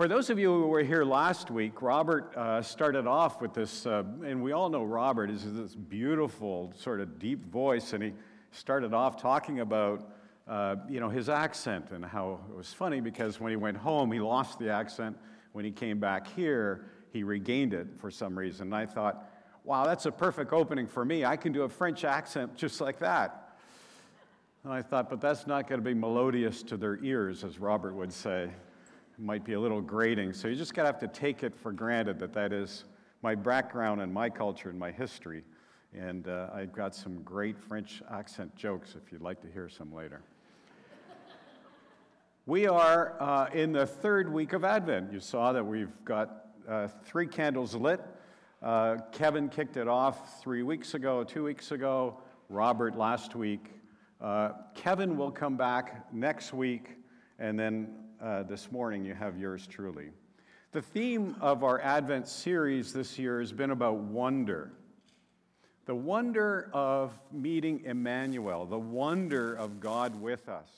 For 0.00 0.08
those 0.08 0.30
of 0.30 0.38
you 0.38 0.50
who 0.50 0.66
were 0.68 0.82
here 0.82 1.04
last 1.04 1.50
week, 1.50 1.82
Robert 1.82 2.34
uh, 2.34 2.62
started 2.62 3.06
off 3.06 3.42
with 3.42 3.52
this, 3.52 3.84
uh, 3.84 4.02
and 4.24 4.42
we 4.42 4.52
all 4.52 4.70
know 4.70 4.82
Robert 4.82 5.28
is 5.28 5.44
this 5.52 5.74
beautiful, 5.74 6.72
sort 6.74 7.02
of 7.02 7.18
deep 7.18 7.44
voice, 7.52 7.92
and 7.92 8.02
he 8.02 8.14
started 8.50 8.94
off 8.94 9.20
talking 9.20 9.60
about, 9.60 10.10
uh, 10.48 10.76
you 10.88 11.00
know, 11.00 11.10
his 11.10 11.28
accent 11.28 11.90
and 11.90 12.02
how 12.02 12.40
it 12.48 12.56
was 12.56 12.72
funny 12.72 13.02
because 13.02 13.40
when 13.40 13.50
he 13.50 13.56
went 13.56 13.76
home, 13.76 14.10
he 14.10 14.20
lost 14.20 14.58
the 14.58 14.70
accent. 14.70 15.18
When 15.52 15.66
he 15.66 15.70
came 15.70 16.00
back 16.00 16.28
here, 16.28 16.86
he 17.12 17.22
regained 17.22 17.74
it 17.74 17.88
for 17.98 18.10
some 18.10 18.38
reason. 18.38 18.68
And 18.68 18.74
I 18.74 18.86
thought, 18.86 19.30
wow, 19.64 19.84
that's 19.84 20.06
a 20.06 20.12
perfect 20.12 20.54
opening 20.54 20.86
for 20.86 21.04
me. 21.04 21.26
I 21.26 21.36
can 21.36 21.52
do 21.52 21.64
a 21.64 21.68
French 21.68 22.04
accent 22.04 22.56
just 22.56 22.80
like 22.80 23.00
that. 23.00 23.58
And 24.64 24.72
I 24.72 24.80
thought, 24.80 25.10
but 25.10 25.20
that's 25.20 25.46
not 25.46 25.68
going 25.68 25.78
to 25.78 25.84
be 25.84 25.92
melodious 25.92 26.62
to 26.62 26.78
their 26.78 26.98
ears, 27.04 27.44
as 27.44 27.58
Robert 27.58 27.92
would 27.92 28.14
say 28.14 28.48
might 29.20 29.44
be 29.44 29.52
a 29.52 29.60
little 29.60 29.82
grating. 29.82 30.32
So 30.32 30.48
you 30.48 30.56
just 30.56 30.74
got 30.74 30.82
to 30.82 30.86
have 30.86 30.98
to 31.00 31.08
take 31.08 31.42
it 31.42 31.54
for 31.54 31.72
granted 31.72 32.18
that 32.20 32.32
that 32.32 32.52
is 32.52 32.84
my 33.22 33.34
background 33.34 34.00
and 34.00 34.12
my 34.12 34.30
culture 34.30 34.70
and 34.70 34.78
my 34.78 34.90
history. 34.90 35.44
And 35.92 36.26
uh, 36.26 36.48
I've 36.54 36.72
got 36.72 36.94
some 36.94 37.22
great 37.22 37.58
French 37.58 38.02
accent 38.10 38.54
jokes 38.56 38.94
if 38.94 39.12
you'd 39.12 39.20
like 39.20 39.42
to 39.42 39.48
hear 39.48 39.68
some 39.68 39.94
later. 39.94 40.22
we 42.46 42.66
are 42.66 43.20
uh, 43.20 43.50
in 43.52 43.72
the 43.72 43.86
third 43.86 44.32
week 44.32 44.54
of 44.54 44.64
Advent. 44.64 45.12
You 45.12 45.20
saw 45.20 45.52
that 45.52 45.64
we've 45.64 45.92
got 46.04 46.46
uh, 46.68 46.88
three 47.04 47.26
candles 47.26 47.74
lit. 47.74 48.00
Uh, 48.62 48.98
Kevin 49.12 49.48
kicked 49.48 49.76
it 49.76 49.88
off 49.88 50.40
three 50.40 50.62
weeks 50.62 50.94
ago, 50.94 51.24
two 51.24 51.44
weeks 51.44 51.72
ago, 51.72 52.16
Robert 52.48 52.96
last 52.96 53.34
week. 53.34 53.70
Uh, 54.20 54.52
Kevin 54.74 55.16
will 55.16 55.30
come 55.30 55.56
back 55.56 56.12
next 56.12 56.52
week, 56.54 56.96
and 57.38 57.58
then 57.58 57.88
uh, 58.22 58.42
this 58.42 58.70
morning, 58.70 59.04
you 59.04 59.14
have 59.14 59.38
yours 59.38 59.66
truly. 59.66 60.10
The 60.72 60.82
theme 60.82 61.36
of 61.40 61.64
our 61.64 61.80
Advent 61.80 62.28
series 62.28 62.92
this 62.92 63.18
year 63.18 63.40
has 63.40 63.52
been 63.52 63.70
about 63.70 63.96
wonder. 63.96 64.72
The 65.86 65.94
wonder 65.94 66.70
of 66.72 67.18
meeting 67.32 67.82
Emmanuel, 67.84 68.66
the 68.66 68.78
wonder 68.78 69.54
of 69.54 69.80
God 69.80 70.20
with 70.20 70.48
us. 70.48 70.68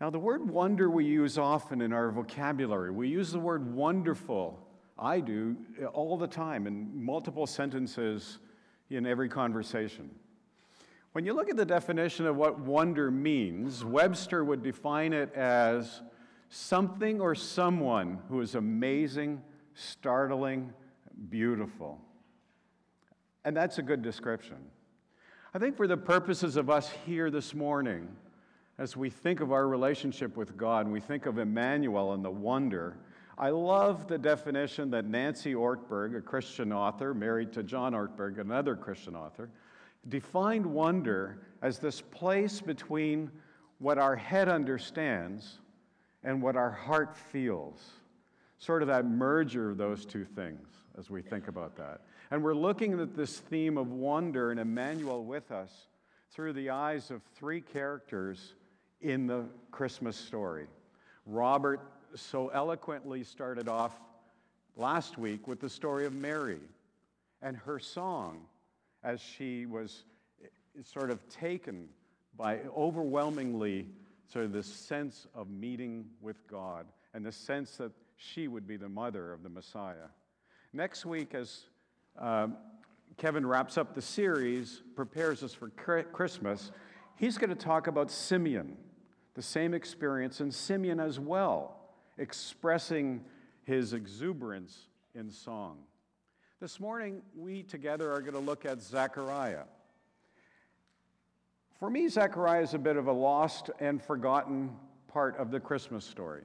Now, 0.00 0.10
the 0.10 0.18
word 0.18 0.48
wonder 0.48 0.90
we 0.90 1.04
use 1.04 1.38
often 1.38 1.80
in 1.80 1.92
our 1.92 2.10
vocabulary. 2.10 2.90
We 2.90 3.08
use 3.08 3.30
the 3.30 3.38
word 3.38 3.74
wonderful, 3.74 4.58
I 4.98 5.20
do, 5.20 5.56
all 5.92 6.16
the 6.16 6.26
time 6.26 6.66
in 6.66 6.90
multiple 7.04 7.46
sentences 7.46 8.38
in 8.90 9.06
every 9.06 9.28
conversation. 9.28 10.10
When 11.16 11.24
you 11.24 11.32
look 11.32 11.48
at 11.48 11.56
the 11.56 11.64
definition 11.64 12.26
of 12.26 12.36
what 12.36 12.58
wonder 12.58 13.10
means, 13.10 13.82
Webster 13.82 14.44
would 14.44 14.62
define 14.62 15.14
it 15.14 15.32
as 15.32 16.02
something 16.50 17.22
or 17.22 17.34
someone 17.34 18.18
who 18.28 18.42
is 18.42 18.54
amazing, 18.54 19.40
startling, 19.72 20.74
beautiful. 21.30 22.02
And 23.46 23.56
that's 23.56 23.78
a 23.78 23.82
good 23.82 24.02
description. 24.02 24.58
I 25.54 25.58
think 25.58 25.74
for 25.74 25.86
the 25.86 25.96
purposes 25.96 26.56
of 26.56 26.68
us 26.68 26.90
here 27.06 27.30
this 27.30 27.54
morning, 27.54 28.08
as 28.76 28.94
we 28.94 29.08
think 29.08 29.40
of 29.40 29.52
our 29.52 29.66
relationship 29.66 30.36
with 30.36 30.54
God 30.58 30.84
and 30.84 30.92
we 30.92 31.00
think 31.00 31.24
of 31.24 31.38
Emmanuel 31.38 32.12
and 32.12 32.22
the 32.22 32.30
wonder, 32.30 32.98
I 33.38 33.48
love 33.48 34.06
the 34.06 34.18
definition 34.18 34.90
that 34.90 35.06
Nancy 35.06 35.54
Ortberg, 35.54 36.14
a 36.14 36.20
Christian 36.20 36.74
author, 36.74 37.14
married 37.14 37.54
to 37.54 37.62
John 37.62 37.94
Ortberg, 37.94 38.38
another 38.38 38.76
Christian 38.76 39.16
author, 39.16 39.48
defined 40.08 40.66
wonder 40.66 41.38
as 41.62 41.78
this 41.78 42.00
place 42.00 42.60
between 42.60 43.30
what 43.78 43.98
our 43.98 44.16
head 44.16 44.48
understands 44.48 45.58
and 46.22 46.40
what 46.42 46.56
our 46.56 46.70
heart 46.70 47.16
feels. 47.16 47.82
Sort 48.58 48.82
of 48.82 48.88
that 48.88 49.04
merger 49.04 49.70
of 49.70 49.76
those 49.76 50.06
two 50.06 50.24
things 50.24 50.66
as 50.98 51.10
we 51.10 51.22
think 51.22 51.48
about 51.48 51.76
that. 51.76 52.00
And 52.30 52.42
we're 52.42 52.54
looking 52.54 52.98
at 52.98 53.14
this 53.14 53.38
theme 53.38 53.76
of 53.76 53.92
wonder 53.92 54.50
and 54.50 54.58
Emmanuel 54.58 55.24
with 55.24 55.52
us 55.52 55.88
through 56.30 56.54
the 56.54 56.70
eyes 56.70 57.10
of 57.10 57.22
three 57.34 57.60
characters 57.60 58.54
in 59.00 59.26
the 59.26 59.44
Christmas 59.70 60.16
story. 60.16 60.66
Robert 61.26 61.80
so 62.14 62.48
eloquently 62.48 63.22
started 63.22 63.68
off 63.68 64.00
last 64.76 65.18
week 65.18 65.46
with 65.46 65.60
the 65.60 65.68
story 65.68 66.06
of 66.06 66.14
Mary 66.14 66.60
and 67.42 67.56
her 67.56 67.78
song 67.78 68.40
as 69.06 69.20
she 69.20 69.66
was 69.66 70.04
eh, 70.42 70.48
sort 70.82 71.10
of 71.10 71.26
taken 71.28 71.88
by 72.36 72.58
overwhelmingly 72.76 73.88
sort 74.30 74.44
of 74.44 74.52
this 74.52 74.66
sense 74.66 75.28
of 75.34 75.48
meeting 75.48 76.04
with 76.20 76.46
God 76.48 76.86
and 77.14 77.24
the 77.24 77.32
sense 77.32 77.76
that 77.76 77.92
she 78.16 78.48
would 78.48 78.66
be 78.66 78.76
the 78.76 78.88
mother 78.88 79.32
of 79.32 79.44
the 79.44 79.48
Messiah. 79.48 80.08
Next 80.72 81.06
week, 81.06 81.34
as 81.34 81.62
um, 82.18 82.56
Kevin 83.16 83.46
wraps 83.46 83.78
up 83.78 83.94
the 83.94 84.02
series, 84.02 84.82
prepares 84.96 85.42
us 85.44 85.54
for 85.54 85.68
Christmas, 85.70 86.72
he's 87.14 87.38
going 87.38 87.50
to 87.50 87.56
talk 87.56 87.86
about 87.86 88.10
Simeon, 88.10 88.76
the 89.34 89.42
same 89.42 89.72
experience, 89.72 90.40
and 90.40 90.52
Simeon 90.52 90.98
as 90.98 91.20
well, 91.20 91.78
expressing 92.18 93.24
his 93.62 93.92
exuberance 93.92 94.88
in 95.14 95.30
song. 95.30 95.78
This 96.58 96.80
morning, 96.80 97.20
we 97.36 97.64
together 97.64 98.10
are 98.10 98.22
going 98.22 98.32
to 98.32 98.38
look 98.38 98.64
at 98.64 98.80
Zechariah. 98.80 99.64
For 101.78 101.90
me, 101.90 102.08
Zechariah 102.08 102.62
is 102.62 102.72
a 102.72 102.78
bit 102.78 102.96
of 102.96 103.08
a 103.08 103.12
lost 103.12 103.68
and 103.78 104.02
forgotten 104.02 104.74
part 105.06 105.36
of 105.36 105.50
the 105.50 105.60
Christmas 105.60 106.02
story. 106.02 106.44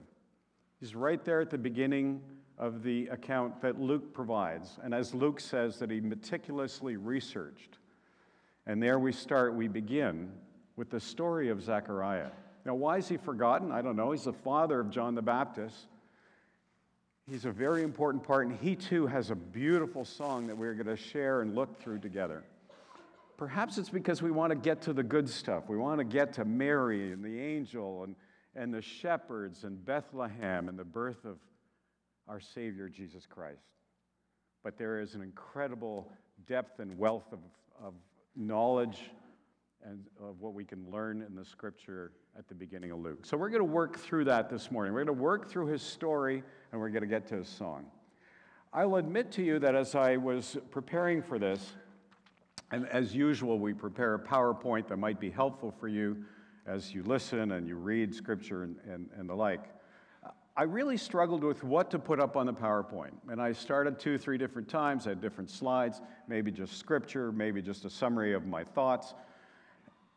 He's 0.81 0.95
right 0.95 1.23
there 1.23 1.39
at 1.39 1.49
the 1.49 1.57
beginning 1.57 2.21
of 2.57 2.83
the 2.83 3.07
account 3.07 3.61
that 3.61 3.79
Luke 3.79 4.13
provides. 4.13 4.77
And 4.83 4.93
as 4.93 5.13
Luke 5.13 5.39
says, 5.39 5.79
that 5.79 5.89
he 5.89 6.01
meticulously 6.01 6.97
researched. 6.97 7.77
And 8.67 8.83
there 8.83 8.99
we 8.99 9.13
start, 9.13 9.55
we 9.55 9.69
begin 9.69 10.29
with 10.75 10.89
the 10.89 10.99
story 10.99 11.47
of 11.47 11.63
Zechariah. 11.63 12.31
Now, 12.65 12.75
why 12.75 12.97
is 12.97 13.07
he 13.07 13.15
forgotten? 13.15 13.71
I 13.71 13.81
don't 13.81 13.95
know. 13.95 14.11
He's 14.11 14.25
the 14.25 14.33
father 14.33 14.81
of 14.81 14.89
John 14.89 15.15
the 15.15 15.21
Baptist. 15.21 15.87
He's 17.29 17.45
a 17.45 17.51
very 17.51 17.83
important 17.83 18.23
part, 18.23 18.47
and 18.47 18.57
he 18.59 18.75
too 18.75 19.07
has 19.07 19.29
a 19.29 19.35
beautiful 19.35 20.03
song 20.05 20.47
that 20.47 20.57
we're 20.57 20.73
going 20.73 20.87
to 20.87 20.97
share 20.97 21.41
and 21.41 21.55
look 21.55 21.79
through 21.79 21.99
together. 21.99 22.43
Perhaps 23.37 23.77
it's 23.77 23.89
because 23.89 24.21
we 24.21 24.31
want 24.31 24.51
to 24.51 24.55
get 24.55 24.81
to 24.83 24.93
the 24.93 25.03
good 25.03 25.29
stuff. 25.29 25.69
We 25.69 25.77
want 25.77 25.99
to 25.99 26.03
get 26.03 26.33
to 26.33 26.45
Mary 26.45 27.11
and 27.11 27.23
the 27.23 27.39
angel 27.39 28.03
and, 28.03 28.15
and 28.55 28.73
the 28.73 28.81
shepherds 28.81 29.63
and 29.63 29.83
Bethlehem 29.83 30.67
and 30.67 30.77
the 30.77 30.83
birth 30.83 31.25
of 31.25 31.37
our 32.27 32.39
Savior, 32.39 32.89
Jesus 32.89 33.25
Christ. 33.25 33.63
But 34.63 34.77
there 34.77 34.99
is 34.99 35.15
an 35.15 35.21
incredible 35.21 36.11
depth 36.47 36.79
and 36.79 36.97
wealth 36.97 37.31
of, 37.31 37.39
of 37.83 37.93
knowledge 38.35 39.11
and 39.85 40.03
of 40.19 40.39
what 40.39 40.53
we 40.53 40.63
can 40.63 40.89
learn 40.91 41.21
in 41.21 41.35
the 41.35 41.45
scripture 41.45 42.11
at 42.37 42.47
the 42.47 42.55
beginning 42.55 42.91
of 42.91 42.99
Luke. 42.99 43.25
So 43.25 43.37
we're 43.37 43.49
going 43.49 43.61
to 43.61 43.65
work 43.65 43.97
through 43.97 44.25
that 44.25 44.49
this 44.49 44.71
morning. 44.71 44.93
We're 44.93 45.03
going 45.03 45.17
to 45.17 45.23
work 45.23 45.49
through 45.49 45.67
his 45.67 45.81
story 45.81 46.43
and 46.71 46.79
we're 46.79 46.89
going 46.89 47.01
to 47.01 47.07
get 47.07 47.27
to 47.27 47.35
his 47.35 47.47
song. 47.47 47.85
I'll 48.73 48.95
admit 48.95 49.31
to 49.33 49.43
you 49.43 49.59
that 49.59 49.75
as 49.75 49.95
I 49.95 50.17
was 50.17 50.57
preparing 50.69 51.21
for 51.21 51.37
this, 51.37 51.73
and 52.71 52.87
as 52.87 53.13
usual, 53.13 53.59
we 53.59 53.73
prepare 53.73 54.13
a 54.13 54.19
PowerPoint 54.19 54.87
that 54.87 54.97
might 54.97 55.19
be 55.19 55.29
helpful 55.29 55.73
for 55.77 55.89
you 55.89 56.23
as 56.65 56.93
you 56.93 57.03
listen 57.03 57.51
and 57.51 57.67
you 57.67 57.75
read 57.75 58.15
scripture 58.15 58.63
and, 58.63 58.77
and, 58.89 59.09
and 59.17 59.29
the 59.29 59.35
like. 59.35 59.65
I 60.55 60.63
really 60.63 60.97
struggled 60.97 61.43
with 61.43 61.63
what 61.63 61.91
to 61.91 61.99
put 61.99 62.19
up 62.19 62.37
on 62.37 62.45
the 62.45 62.53
PowerPoint. 62.53 63.11
And 63.29 63.41
I 63.41 63.51
started 63.51 63.99
two, 63.99 64.17
three 64.17 64.37
different 64.37 64.69
times. 64.69 65.05
I 65.05 65.09
had 65.09 65.21
different 65.21 65.49
slides, 65.49 66.01
maybe 66.27 66.51
just 66.51 66.77
scripture, 66.77 67.31
maybe 67.31 67.61
just 67.61 67.83
a 67.83 67.89
summary 67.89 68.33
of 68.33 68.45
my 68.45 68.63
thoughts. 68.63 69.13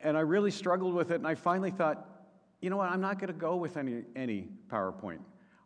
And 0.04 0.16
I 0.16 0.20
really 0.20 0.52
struggled 0.52 0.94
with 0.94 1.10
it. 1.10 1.16
And 1.16 1.26
I 1.26 1.34
finally 1.34 1.72
thought, 1.72 2.06
you 2.60 2.70
know 2.70 2.76
what, 2.76 2.90
I'm 2.90 3.00
not 3.00 3.18
going 3.18 3.32
to 3.32 3.38
go 3.38 3.56
with 3.56 3.76
any, 3.76 4.02
any 4.14 4.48
PowerPoint. 4.70 5.18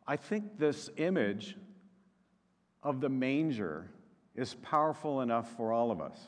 I 0.06 0.16
think 0.16 0.58
this 0.58 0.88
image 0.96 1.56
of 2.82 3.00
the 3.00 3.08
manger 3.08 3.90
is 4.34 4.54
powerful 4.54 5.20
enough 5.20 5.54
for 5.56 5.72
all 5.72 5.90
of 5.90 6.00
us. 6.00 6.18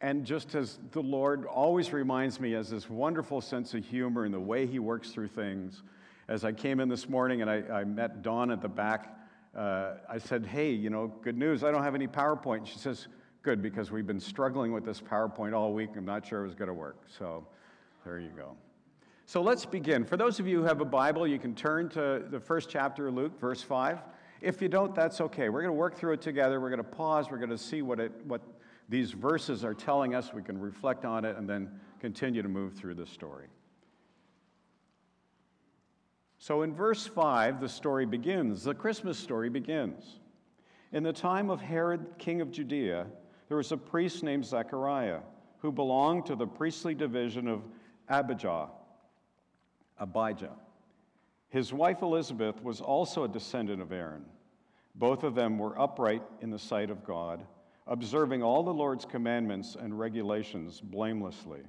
And 0.00 0.24
just 0.24 0.54
as 0.54 0.78
the 0.92 1.02
Lord 1.02 1.44
always 1.44 1.92
reminds 1.92 2.38
me, 2.38 2.54
as 2.54 2.70
this 2.70 2.88
wonderful 2.88 3.40
sense 3.40 3.74
of 3.74 3.84
humor 3.84 4.24
and 4.24 4.32
the 4.32 4.40
way 4.40 4.64
He 4.66 4.78
works 4.78 5.10
through 5.10 5.28
things, 5.28 5.82
as 6.28 6.44
I 6.44 6.52
came 6.52 6.78
in 6.78 6.88
this 6.88 7.08
morning 7.08 7.42
and 7.42 7.50
I, 7.50 7.62
I 7.70 7.84
met 7.84 8.22
Dawn 8.22 8.50
at 8.50 8.60
the 8.60 8.68
back, 8.68 9.18
uh, 9.56 9.94
I 10.08 10.18
said, 10.18 10.46
Hey, 10.46 10.70
you 10.70 10.88
know, 10.88 11.12
good 11.22 11.36
news, 11.36 11.64
I 11.64 11.72
don't 11.72 11.82
have 11.82 11.96
any 11.96 12.06
PowerPoint. 12.06 12.66
She 12.66 12.78
says, 12.78 13.08
Good, 13.48 13.62
because 13.62 13.90
we've 13.90 14.06
been 14.06 14.20
struggling 14.20 14.74
with 14.74 14.84
this 14.84 15.00
PowerPoint 15.00 15.54
all 15.54 15.72
week. 15.72 15.88
I'm 15.96 16.04
not 16.04 16.26
sure 16.26 16.42
it 16.42 16.44
was 16.44 16.54
going 16.54 16.68
to 16.68 16.74
work. 16.74 16.98
So 17.18 17.46
there 18.04 18.18
you 18.18 18.28
go. 18.36 18.54
So 19.24 19.40
let's 19.40 19.64
begin. 19.64 20.04
For 20.04 20.18
those 20.18 20.38
of 20.38 20.46
you 20.46 20.58
who 20.58 20.64
have 20.64 20.82
a 20.82 20.84
Bible, 20.84 21.26
you 21.26 21.38
can 21.38 21.54
turn 21.54 21.88
to 21.88 22.26
the 22.30 22.38
first 22.38 22.68
chapter 22.68 23.08
of 23.08 23.14
Luke, 23.14 23.40
verse 23.40 23.62
5. 23.62 24.00
If 24.42 24.60
you 24.60 24.68
don't, 24.68 24.94
that's 24.94 25.22
okay. 25.22 25.48
We're 25.48 25.62
going 25.62 25.72
to 25.72 25.78
work 25.78 25.96
through 25.96 26.12
it 26.12 26.20
together. 26.20 26.60
We're 26.60 26.68
going 26.68 26.76
to 26.76 26.84
pause. 26.84 27.30
We're 27.30 27.38
going 27.38 27.48
to 27.48 27.56
see 27.56 27.80
what, 27.80 28.00
it, 28.00 28.12
what 28.26 28.42
these 28.86 29.12
verses 29.12 29.64
are 29.64 29.72
telling 29.72 30.14
us. 30.14 30.34
We 30.34 30.42
can 30.42 30.60
reflect 30.60 31.06
on 31.06 31.24
it 31.24 31.38
and 31.38 31.48
then 31.48 31.70
continue 32.00 32.42
to 32.42 32.50
move 32.50 32.74
through 32.74 32.96
the 32.96 33.06
story. 33.06 33.46
So 36.36 36.60
in 36.60 36.74
verse 36.74 37.06
5, 37.06 37.62
the 37.62 37.68
story 37.70 38.04
begins. 38.04 38.64
The 38.64 38.74
Christmas 38.74 39.18
story 39.18 39.48
begins. 39.48 40.18
In 40.92 41.02
the 41.02 41.14
time 41.14 41.48
of 41.48 41.62
Herod, 41.62 42.04
king 42.18 42.42
of 42.42 42.50
Judea, 42.50 43.06
there 43.48 43.56
was 43.56 43.72
a 43.72 43.76
priest 43.76 44.22
named 44.22 44.44
Zechariah 44.44 45.20
who 45.58 45.72
belonged 45.72 46.26
to 46.26 46.36
the 46.36 46.46
priestly 46.46 46.94
division 46.94 47.48
of 47.48 47.62
Abijah. 48.08 48.68
Abijah. 49.98 50.52
His 51.48 51.72
wife 51.72 52.02
Elizabeth 52.02 52.62
was 52.62 52.80
also 52.80 53.24
a 53.24 53.28
descendant 53.28 53.80
of 53.80 53.90
Aaron. 53.90 54.24
Both 54.94 55.24
of 55.24 55.34
them 55.34 55.58
were 55.58 55.78
upright 55.80 56.22
in 56.40 56.50
the 56.50 56.58
sight 56.58 56.90
of 56.90 57.04
God, 57.04 57.44
observing 57.86 58.42
all 58.42 58.62
the 58.62 58.74
Lord's 58.74 59.04
commandments 59.04 59.76
and 59.80 59.98
regulations 59.98 60.80
blamelessly. 60.80 61.60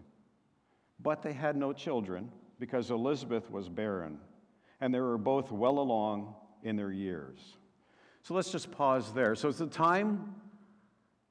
But 1.00 1.22
they 1.22 1.34
had 1.34 1.56
no 1.56 1.72
children 1.72 2.30
because 2.60 2.92
Elizabeth 2.92 3.50
was 3.50 3.70
barren, 3.70 4.20
and 4.82 4.94
they 4.94 5.00
were 5.00 5.18
both 5.18 5.50
well 5.50 5.80
along 5.80 6.36
in 6.64 6.76
their 6.76 6.92
years. 6.92 7.40
So 8.24 8.34
let's 8.34 8.52
just 8.52 8.70
pause 8.72 9.14
there. 9.14 9.34
So 9.36 9.48
it's 9.48 9.60
the 9.60 9.68
time 9.68 10.36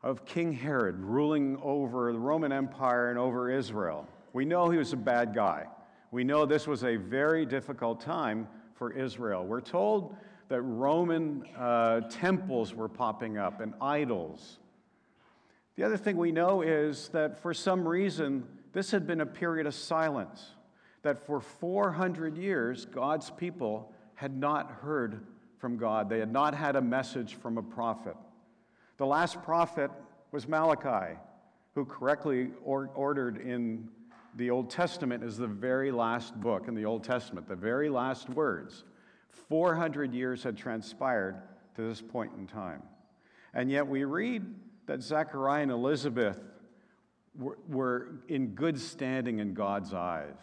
of 0.03 0.25
King 0.25 0.53
Herod 0.53 1.01
ruling 1.01 1.59
over 1.63 2.13
the 2.13 2.19
Roman 2.19 2.53
Empire 2.53 3.11
and 3.11 3.19
over 3.19 3.51
Israel. 3.51 4.07
We 4.33 4.45
know 4.45 4.71
he 4.71 4.79
was 4.79 4.93
a 4.93 4.97
bad 4.97 5.35
guy. 5.35 5.67
We 6.11 6.25
know 6.25 6.47
this 6.47 6.67
was 6.67 6.85
a 6.85 6.97
very 6.97 7.45
difficult 7.45 8.01
time 8.01 8.49
for 8.75 8.93
Israel. 8.93 9.45
We're 9.45 9.61
told 9.61 10.15
that 10.49 10.63
Roman 10.63 11.45
uh, 11.57 12.03
temples 12.09 12.75
were 12.75 12.89
popping 12.89 13.37
up 13.37 13.61
and 13.61 13.75
idols. 13.81 14.59
The 15.77 15.85
other 15.85 15.97
thing 15.97 16.17
we 16.17 16.33
know 16.33 16.63
is 16.63 17.09
that 17.09 17.41
for 17.41 17.53
some 17.53 17.87
reason, 17.87 18.45
this 18.73 18.91
had 18.91 19.07
been 19.07 19.21
a 19.21 19.27
period 19.27 19.67
of 19.67 19.75
silence, 19.75 20.53
that 21.03 21.27
for 21.27 21.41
400 21.41 22.37
years, 22.37 22.85
God's 22.87 23.31
people 23.31 23.93
had 24.15 24.37
not 24.37 24.71
heard 24.83 25.27
from 25.59 25.77
God. 25.77 26.09
They 26.09 26.19
had 26.21 26.33
not 26.33 26.55
had 26.55 26.77
a 26.77 26.81
message 26.81 27.35
from 27.35 27.59
a 27.59 27.63
prophet. 27.63 28.17
The 28.99 29.07
last 29.07 29.43
prophet 29.43 29.91
was 30.33 30.47
Malachi, 30.47 31.17
who 31.75 31.85
correctly 31.85 32.51
or- 32.65 32.91
ordered 32.95 33.39
in 33.39 33.89
the 34.35 34.51
Old 34.51 34.71
Testament 34.71 35.25
is 35.25 35.37
the 35.37 35.47
very 35.47 35.91
last 35.91 36.39
book 36.41 36.69
in 36.69 36.75
the 36.75 36.85
Old 36.85 37.05
Testament, 37.05 37.49
the 37.49 37.57
very 37.57 37.89
last 37.89 38.29
words. 38.29 38.85
400 39.49 40.13
years 40.13 40.43
had 40.43 40.57
transpired 40.57 41.41
to 41.77 41.83
this 41.83 42.03
point 42.03 42.33
in 42.37 42.47
time. 42.47 42.83
And 43.55 43.71
yet 43.71 43.87
we 43.87 44.05
read 44.05 44.45
that 44.87 45.01
Zechariah 45.01 45.63
and 45.63 45.71
Elizabeth 45.71 46.39
were, 47.37 47.59
were 47.69 48.09
in 48.29 48.49
good 48.49 48.79
standing 48.81 49.39
in 49.39 49.55
God's 49.55 49.95
eyes. 49.95 50.37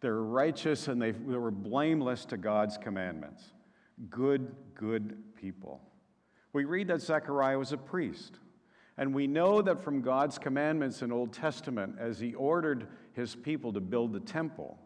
They 0.00 0.10
were 0.10 0.24
righteous 0.24 0.88
and 0.88 1.00
they, 1.00 1.12
they 1.12 1.36
were 1.36 1.50
blameless 1.50 2.24
to 2.26 2.36
God's 2.36 2.76
commandments. 2.76 3.42
Good, 4.10 4.54
good 4.74 5.16
people. 5.40 5.80
We 6.52 6.64
read 6.64 6.88
that 6.88 7.02
Zechariah 7.02 7.58
was 7.58 7.72
a 7.72 7.76
priest. 7.76 8.38
And 8.96 9.14
we 9.14 9.28
know 9.28 9.62
that 9.62 9.80
from 9.80 10.02
God's 10.02 10.38
commandments 10.38 11.02
in 11.02 11.12
Old 11.12 11.32
Testament, 11.32 11.96
as 12.00 12.18
he 12.18 12.34
ordered 12.34 12.88
his 13.12 13.36
people 13.36 13.72
to 13.74 13.80
build 13.80 14.12
the 14.12 14.20
temple, 14.20 14.76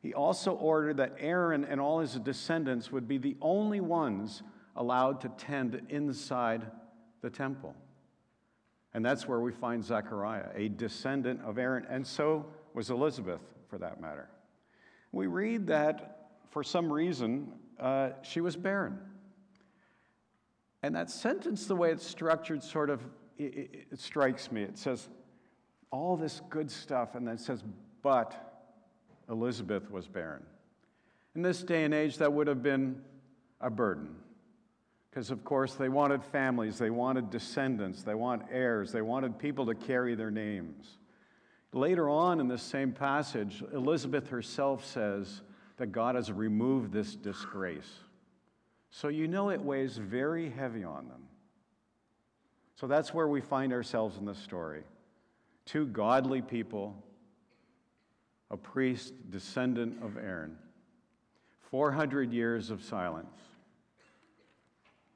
he 0.00 0.12
also 0.12 0.52
ordered 0.52 0.96
that 0.96 1.14
Aaron 1.20 1.64
and 1.64 1.80
all 1.80 2.00
his 2.00 2.14
descendants 2.14 2.90
would 2.90 3.06
be 3.06 3.18
the 3.18 3.36
only 3.40 3.80
ones 3.80 4.42
allowed 4.74 5.20
to 5.20 5.28
tend 5.38 5.80
inside 5.90 6.66
the 7.20 7.30
temple. 7.30 7.76
And 8.94 9.04
that's 9.04 9.28
where 9.28 9.40
we 9.40 9.52
find 9.52 9.84
Zechariah, 9.84 10.48
a 10.56 10.68
descendant 10.68 11.40
of 11.42 11.56
Aaron, 11.56 11.86
and 11.88 12.04
so 12.04 12.46
was 12.74 12.90
Elizabeth, 12.90 13.40
for 13.68 13.78
that 13.78 14.00
matter. 14.00 14.28
We 15.12 15.28
read 15.28 15.68
that 15.68 16.30
for 16.50 16.64
some 16.64 16.92
reason 16.92 17.52
uh, 17.78 18.10
she 18.22 18.40
was 18.40 18.56
barren. 18.56 18.98
And 20.82 20.94
that 20.96 21.10
sentence, 21.10 21.66
the 21.66 21.76
way 21.76 21.90
it's 21.92 22.06
structured, 22.06 22.62
sort 22.62 22.90
of 22.90 23.02
it, 23.38 23.54
it, 23.54 23.86
it 23.92 24.00
strikes 24.00 24.50
me. 24.50 24.62
It 24.62 24.78
says 24.78 25.08
all 25.90 26.16
this 26.16 26.40
good 26.50 26.70
stuff, 26.70 27.14
and 27.14 27.26
then 27.26 27.34
it 27.34 27.40
says, 27.40 27.62
but 28.02 28.34
Elizabeth 29.28 29.90
was 29.90 30.08
barren. 30.08 30.42
In 31.34 31.42
this 31.42 31.62
day 31.62 31.84
and 31.84 31.94
age, 31.94 32.18
that 32.18 32.32
would 32.32 32.46
have 32.46 32.62
been 32.62 33.00
a 33.60 33.70
burden. 33.70 34.16
Because, 35.10 35.30
of 35.30 35.44
course, 35.44 35.74
they 35.74 35.90
wanted 35.90 36.24
families, 36.24 36.78
they 36.78 36.90
wanted 36.90 37.30
descendants, 37.30 38.02
they 38.02 38.14
want 38.14 38.42
heirs, 38.50 38.92
they 38.92 39.02
wanted 39.02 39.38
people 39.38 39.66
to 39.66 39.74
carry 39.74 40.14
their 40.14 40.30
names. 40.30 40.98
Later 41.74 42.08
on 42.08 42.40
in 42.40 42.48
this 42.48 42.62
same 42.62 42.92
passage, 42.92 43.62
Elizabeth 43.72 44.28
herself 44.28 44.84
says 44.84 45.42
that 45.76 45.92
God 45.92 46.14
has 46.14 46.32
removed 46.32 46.92
this 46.92 47.14
disgrace. 47.14 47.90
So 48.94 49.08
you 49.08 49.26
know 49.26 49.48
it 49.48 49.60
weighs 49.60 49.96
very 49.96 50.50
heavy 50.50 50.84
on 50.84 51.08
them. 51.08 51.22
So 52.76 52.86
that's 52.86 53.14
where 53.14 53.26
we 53.26 53.40
find 53.40 53.72
ourselves 53.72 54.18
in 54.18 54.26
the 54.26 54.34
story. 54.34 54.82
Two 55.64 55.86
godly 55.86 56.42
people, 56.42 56.94
a 58.50 58.56
priest, 58.56 59.14
descendant 59.30 60.02
of 60.02 60.18
Aaron, 60.18 60.56
400 61.70 62.32
years 62.32 62.68
of 62.68 62.82
silence. 62.84 63.34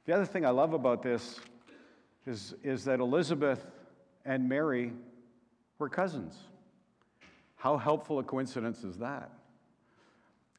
The 0.06 0.14
other 0.14 0.24
thing 0.24 0.46
I 0.46 0.50
love 0.50 0.72
about 0.72 1.02
this 1.02 1.38
is, 2.26 2.54
is 2.62 2.84
that 2.84 2.98
Elizabeth 2.98 3.62
and 4.24 4.48
Mary 4.48 4.92
were 5.78 5.90
cousins. 5.90 6.34
How 7.56 7.76
helpful 7.76 8.18
a 8.20 8.22
coincidence 8.22 8.84
is 8.84 8.96
that? 8.98 9.30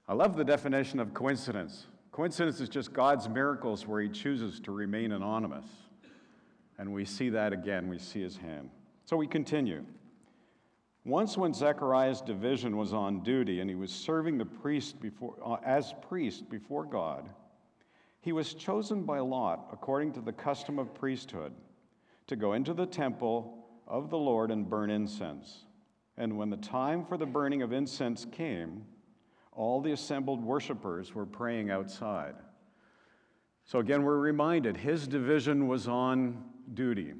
I 0.07 0.13
love 0.13 0.37
the 0.37 0.43
definition 0.43 0.99
of 0.99 1.15
coincidence. 1.15 1.87
Coincidence 2.17 2.59
is 2.61 2.67
just 2.67 2.93
God's 2.93 3.29
miracles 3.29 3.85
where 3.85 4.01
he 4.01 4.09
chooses 4.09 4.59
to 4.61 4.71
remain 4.71 5.11
anonymous. 5.11 5.67
And 6.79 6.91
we 6.91 7.05
see 7.05 7.29
that 7.29 7.53
again, 7.53 7.87
we 7.89 7.99
see 7.99 8.23
his 8.23 8.35
hand. 8.35 8.71
So 9.05 9.15
we 9.15 9.27
continue. 9.27 9.85
Once, 11.05 11.37
when 11.37 11.53
Zechariah's 11.53 12.21
division 12.21 12.75
was 12.75 12.91
on 12.91 13.21
duty 13.21 13.59
and 13.59 13.69
he 13.69 13.75
was 13.75 13.91
serving 13.91 14.39
the 14.39 14.47
priest 14.47 14.99
before, 14.99 15.35
uh, 15.45 15.57
as 15.63 15.93
priest 16.09 16.49
before 16.49 16.85
God, 16.85 17.29
he 18.21 18.31
was 18.31 18.55
chosen 18.55 19.03
by 19.03 19.19
Lot, 19.19 19.67
according 19.71 20.13
to 20.13 20.21
the 20.21 20.33
custom 20.33 20.79
of 20.79 20.95
priesthood, 20.95 21.53
to 22.25 22.35
go 22.35 22.53
into 22.53 22.73
the 22.73 22.87
temple 22.87 23.67
of 23.87 24.09
the 24.09 24.17
Lord 24.17 24.49
and 24.49 24.67
burn 24.67 24.89
incense. 24.89 25.65
And 26.17 26.35
when 26.35 26.49
the 26.49 26.57
time 26.57 27.05
for 27.05 27.15
the 27.15 27.27
burning 27.27 27.61
of 27.61 27.71
incense 27.71 28.25
came, 28.31 28.85
all 29.57 29.81
the 29.81 29.91
assembled 29.91 30.43
worshippers 30.43 31.13
were 31.13 31.25
praying 31.25 31.71
outside. 31.71 32.35
So 33.65 33.79
again, 33.79 34.03
we're 34.03 34.19
reminded 34.19 34.77
his 34.77 35.07
division 35.07 35.67
was 35.67 35.87
on 35.87 36.43
duty. 36.73 37.13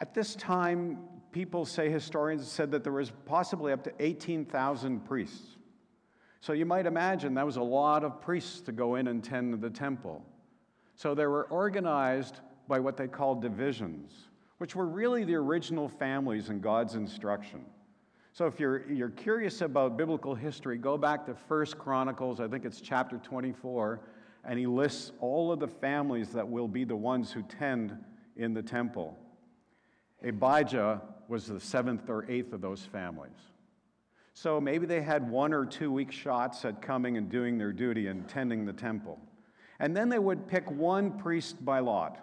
At 0.00 0.12
this 0.12 0.34
time, 0.34 0.98
people 1.30 1.64
say, 1.64 1.88
historians 1.88 2.50
said 2.50 2.72
that 2.72 2.82
there 2.82 2.92
was 2.92 3.12
possibly 3.26 3.72
up 3.72 3.84
to 3.84 3.92
18,000 4.00 5.00
priests. 5.06 5.56
So 6.40 6.52
you 6.52 6.66
might 6.66 6.86
imagine 6.86 7.34
that 7.34 7.46
was 7.46 7.56
a 7.56 7.62
lot 7.62 8.02
of 8.02 8.20
priests 8.20 8.60
to 8.62 8.72
go 8.72 8.96
in 8.96 9.06
and 9.06 9.22
tend 9.22 9.60
the 9.60 9.70
temple. 9.70 10.26
So 10.96 11.14
they 11.14 11.26
were 11.26 11.44
organized 11.44 12.40
by 12.66 12.80
what 12.80 12.96
they 12.96 13.06
called 13.06 13.40
divisions, 13.40 14.28
which 14.58 14.74
were 14.74 14.86
really 14.86 15.22
the 15.22 15.36
original 15.36 15.88
families 15.88 16.50
in 16.50 16.60
God's 16.60 16.96
instruction. 16.96 17.64
So 18.34 18.46
if 18.46 18.58
you're, 18.58 18.90
you're 18.90 19.10
curious 19.10 19.60
about 19.60 19.98
biblical 19.98 20.34
history, 20.34 20.78
go 20.78 20.96
back 20.96 21.26
to 21.26 21.34
First 21.34 21.78
Chronicles, 21.78 22.40
I 22.40 22.48
think 22.48 22.64
it's 22.64 22.80
chapter 22.80 23.18
24, 23.18 24.00
and 24.44 24.58
he 24.58 24.66
lists 24.66 25.12
all 25.20 25.52
of 25.52 25.60
the 25.60 25.68
families 25.68 26.30
that 26.30 26.48
will 26.48 26.68
be 26.68 26.84
the 26.84 26.96
ones 26.96 27.30
who 27.30 27.42
tend 27.42 27.94
in 28.36 28.54
the 28.54 28.62
temple. 28.62 29.18
Abijah 30.24 31.02
was 31.28 31.46
the 31.46 31.60
seventh 31.60 32.08
or 32.08 32.24
eighth 32.30 32.54
of 32.54 32.62
those 32.62 32.82
families. 32.82 33.36
So 34.32 34.62
maybe 34.62 34.86
they 34.86 35.02
had 35.02 35.30
one 35.30 35.52
or 35.52 35.66
two 35.66 35.92
week 35.92 36.10
shots 36.10 36.64
at 36.64 36.80
coming 36.80 37.18
and 37.18 37.28
doing 37.28 37.58
their 37.58 37.72
duty 37.72 38.06
and 38.06 38.26
tending 38.26 38.64
the 38.64 38.72
temple. 38.72 39.20
And 39.78 39.94
then 39.94 40.08
they 40.08 40.18
would 40.18 40.48
pick 40.48 40.70
one 40.70 41.18
priest 41.18 41.62
by 41.62 41.80
lot, 41.80 42.18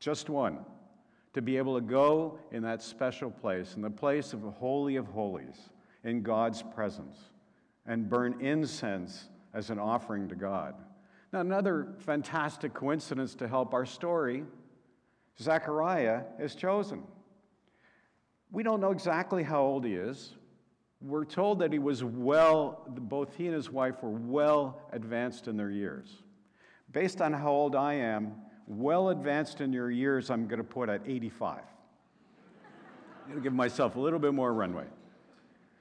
just 0.00 0.28
one, 0.28 0.58
to 1.32 1.42
be 1.42 1.56
able 1.56 1.74
to 1.76 1.84
go 1.84 2.38
in 2.52 2.62
that 2.62 2.82
special 2.82 3.30
place, 3.30 3.76
in 3.76 3.82
the 3.82 3.90
place 3.90 4.32
of 4.32 4.42
the 4.42 4.50
Holy 4.50 4.96
of 4.96 5.06
Holies, 5.06 5.70
in 6.04 6.22
God's 6.22 6.62
presence, 6.62 7.18
and 7.86 8.08
burn 8.08 8.40
incense 8.40 9.28
as 9.54 9.70
an 9.70 9.78
offering 9.78 10.28
to 10.28 10.34
God. 10.34 10.74
Now, 11.32 11.40
another 11.40 11.94
fantastic 11.98 12.74
coincidence 12.74 13.34
to 13.36 13.48
help 13.48 13.74
our 13.74 13.86
story 13.86 14.44
Zechariah 15.40 16.22
is 16.38 16.54
chosen. 16.54 17.02
We 18.52 18.62
don't 18.62 18.80
know 18.80 18.90
exactly 18.90 19.42
how 19.42 19.62
old 19.62 19.84
he 19.84 19.94
is. 19.94 20.34
We're 21.00 21.24
told 21.24 21.60
that 21.60 21.72
he 21.72 21.78
was 21.78 22.04
well, 22.04 22.84
both 22.88 23.34
he 23.36 23.46
and 23.46 23.54
his 23.54 23.70
wife 23.70 24.02
were 24.02 24.10
well 24.10 24.82
advanced 24.92 25.48
in 25.48 25.56
their 25.56 25.70
years. 25.70 26.22
Based 26.92 27.22
on 27.22 27.32
how 27.32 27.48
old 27.48 27.74
I 27.74 27.94
am, 27.94 28.34
well 28.70 29.08
advanced 29.08 29.60
in 29.60 29.72
your 29.72 29.90
years, 29.90 30.30
I'm 30.30 30.46
going 30.46 30.58
to 30.58 30.64
put 30.64 30.88
at 30.88 31.02
85. 31.04 31.58
I'm 33.24 33.26
going 33.26 33.38
to 33.38 33.42
give 33.42 33.52
myself 33.52 33.96
a 33.96 34.00
little 34.00 34.20
bit 34.20 34.32
more 34.32 34.52
runway. 34.52 34.84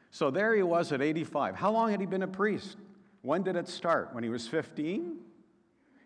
So 0.10 0.32
there 0.32 0.56
he 0.56 0.64
was 0.64 0.92
at 0.92 1.02
85. 1.02 1.56
How 1.56 1.72
long 1.72 1.92
had 1.92 2.00
he 2.00 2.08
been 2.08 2.24
a 2.24 2.28
priest? 2.28 2.78
When 3.22 3.44
did 3.44 3.56
it 3.56 3.68
start? 3.68 4.10
When 4.14 4.24
he 4.24 4.30
was 4.30 4.48
15? 4.48 5.18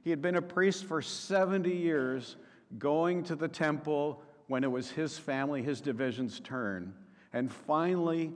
He 0.04 0.10
had 0.10 0.22
been 0.22 0.36
a 0.36 0.42
priest 0.42 0.84
for 0.84 1.02
70 1.02 1.72
years, 1.72 2.36
going 2.78 3.24
to 3.24 3.36
the 3.36 3.48
temple 3.48 4.22
when 4.48 4.66
it 4.66 4.72
was 4.72 4.92
his 4.92 5.18
family, 5.18 5.63
his 5.63 5.80
division's 5.80 6.42
turn. 6.42 6.94
And 7.32 7.50
finally, 7.50 8.34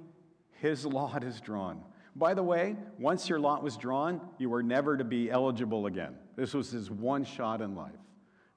his 0.62 0.86
lot 0.86 1.24
is 1.24 1.42
drawn. 1.42 1.82
By 2.16 2.34
the 2.34 2.44
way, 2.44 2.78
once 2.98 3.28
your 3.28 3.40
lot 3.40 3.62
was 3.62 3.76
drawn, 3.76 4.22
you 4.38 4.50
were 4.50 4.64
never 4.64 4.96
to 4.96 5.04
be 5.04 5.30
eligible 5.30 5.86
again. 5.86 6.16
This 6.38 6.54
was 6.54 6.72
his 6.72 6.90
one 6.90 7.26
shot 7.26 7.62
in 7.62 7.76
life, 7.76 7.92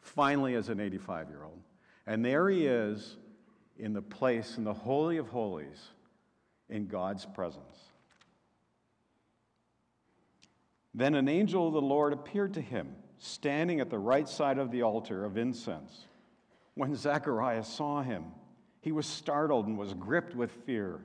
finally, 0.01 0.55
as 0.55 0.69
an 0.69 0.81
85 0.81 1.29
year 1.29 1.45
old. 1.45 1.61
And 2.07 2.25
there 2.25 2.49
he 2.49 2.67
is 2.67 3.17
in 3.79 3.93
the 3.93 4.03
place, 4.03 4.57
in 4.57 4.65
the 4.65 4.75
Holy 4.75 5.17
of 5.17 5.29
Holies, 5.29 5.91
in 6.69 6.87
God's 6.87 7.25
presence. 7.25 7.91
Then 10.95 11.15
an 11.15 11.29
angel 11.29 11.69
of 11.69 11.73
the 11.73 11.81
Lord 11.81 12.13
appeared 12.13 12.55
to 12.55 12.61
him, 12.61 12.95
standing 13.19 13.81
at 13.81 13.91
the 13.91 13.99
right 13.99 14.29
side 14.29 14.59
of 14.59 14.71
the 14.71 14.83
altar 14.83 15.25
of 15.25 15.37
incense. 15.37 16.07
When 16.75 16.95
Zechariah 16.95 17.65
saw 17.65 18.03
him, 18.03 18.25
he 18.81 18.93
was 18.93 19.07
startled 19.07 19.67
and 19.67 19.79
was 19.79 19.95
gripped 19.95 20.35
with 20.35 20.51
fear. 20.67 21.01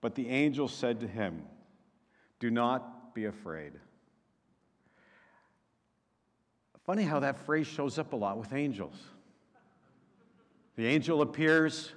But 0.00 0.14
the 0.14 0.28
angel 0.28 0.68
said 0.68 1.00
to 1.00 1.06
him, 1.06 1.42
Do 2.40 2.50
not 2.50 3.14
be 3.14 3.24
afraid. 3.24 3.72
Funny 6.86 7.02
how 7.02 7.18
that 7.18 7.36
phrase 7.44 7.66
shows 7.66 7.98
up 7.98 8.12
a 8.12 8.16
lot 8.16 8.38
with 8.38 8.52
angels. 8.52 8.94
The 10.76 10.86
angel 10.86 11.20
appears, 11.20 11.92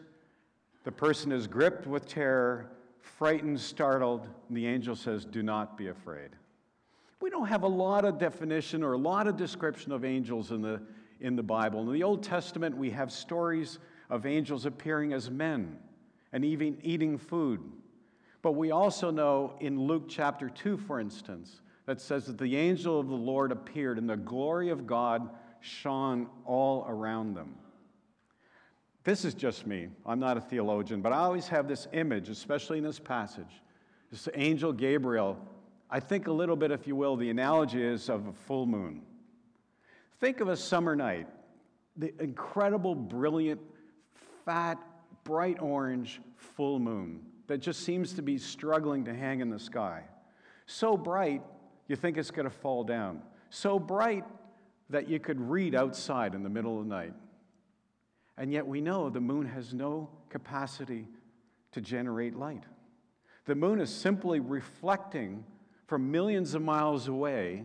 the 0.83 0.91
person 0.91 1.31
is 1.31 1.45
gripped 1.45 1.85
with 1.85 2.07
terror, 2.07 2.71
frightened, 2.99 3.59
startled, 3.59 4.27
and 4.47 4.57
the 4.57 4.65
angel 4.65 4.95
says, 4.95 5.25
Do 5.25 5.43
not 5.43 5.77
be 5.77 5.87
afraid. 5.87 6.31
We 7.21 7.29
don't 7.29 7.47
have 7.47 7.61
a 7.63 7.67
lot 7.67 8.03
of 8.03 8.17
definition 8.17 8.81
or 8.81 8.93
a 8.93 8.97
lot 8.97 9.27
of 9.27 9.37
description 9.37 9.91
of 9.91 10.03
angels 10.03 10.51
in 10.51 10.63
the, 10.63 10.81
in 11.19 11.35
the 11.35 11.43
Bible. 11.43 11.81
In 11.81 11.93
the 11.93 12.01
Old 12.01 12.23
Testament, 12.23 12.75
we 12.75 12.89
have 12.89 13.11
stories 13.11 13.77
of 14.09 14.25
angels 14.25 14.65
appearing 14.65 15.13
as 15.13 15.29
men 15.29 15.77
and 16.33 16.43
even 16.43 16.79
eating 16.81 17.17
food. 17.17 17.61
But 18.41 18.53
we 18.53 18.71
also 18.71 19.11
know 19.11 19.53
in 19.59 19.79
Luke 19.79 20.05
chapter 20.07 20.49
2, 20.49 20.77
for 20.77 20.99
instance, 20.99 21.61
that 21.89 21.99
says 21.99 22.27
that 22.27 22.37
the 22.37 22.55
angel 22.55 22.99
of 22.99 23.07
the 23.07 23.15
Lord 23.15 23.51
appeared 23.51 23.97
and 23.97 24.07
the 24.07 24.15
glory 24.15 24.69
of 24.69 24.85
God 24.85 25.27
shone 25.59 26.27
all 26.45 26.85
around 26.87 27.33
them. 27.33 27.55
This 29.03 29.25
is 29.25 29.33
just 29.33 29.65
me. 29.65 29.87
I'm 30.05 30.19
not 30.19 30.37
a 30.37 30.39
theologian, 30.39 31.01
but 31.01 31.13
I 31.13 31.17
always 31.17 31.47
have 31.47 31.67
this 31.67 31.87
image, 31.91 32.29
especially 32.29 32.77
in 32.77 32.83
this 32.83 32.99
passage. 32.99 33.63
This 34.11 34.29
angel 34.35 34.71
Gabriel, 34.71 35.35
I 35.89 35.99
think 35.99 36.27
a 36.27 36.31
little 36.31 36.55
bit, 36.55 36.69
if 36.69 36.85
you 36.85 36.95
will, 36.95 37.15
the 37.15 37.31
analogy 37.31 37.81
is 37.81 38.07
of 38.07 38.27
a 38.27 38.33
full 38.33 38.67
moon. 38.67 39.01
Think 40.19 40.41
of 40.41 40.47
a 40.47 40.55
summer 40.55 40.95
night, 40.95 41.25
the 41.97 42.13
incredible, 42.21 42.93
brilliant, 42.93 43.61
fat, 44.45 44.77
bright 45.23 45.59
orange 45.59 46.21
full 46.35 46.77
moon 46.77 47.21
that 47.47 47.57
just 47.57 47.79
seems 47.79 48.13
to 48.13 48.21
be 48.21 48.37
struggling 48.37 49.05
to 49.05 49.13
hang 49.15 49.39
in 49.39 49.49
the 49.49 49.57
sky. 49.57 50.03
So 50.67 50.95
bright, 50.95 51.41
you 51.89 51.97
think 51.97 52.17
it's 52.17 52.31
going 52.31 52.47
to 52.47 52.55
fall 52.55 52.85
down. 52.85 53.21
So 53.49 53.77
bright 53.79 54.23
that 54.91 55.09
you 55.09 55.19
could 55.19 55.41
read 55.41 55.75
outside 55.75 56.33
in 56.33 56.43
the 56.43 56.49
middle 56.49 56.79
of 56.79 56.85
the 56.85 56.89
night. 56.89 57.13
And 58.37 58.53
yet 58.53 58.65
we 58.65 58.79
know 58.79 59.09
the 59.09 59.19
moon 59.19 59.45
has 59.47 59.73
no 59.73 60.09
capacity 60.29 61.07
to 61.73 61.81
generate 61.81 62.35
light. 62.35 62.63
The 63.45 63.55
moon 63.55 63.81
is 63.81 63.93
simply 63.93 64.39
reflecting 64.39 65.43
from 65.87 66.11
millions 66.11 66.53
of 66.53 66.61
miles 66.61 67.07
away 67.07 67.63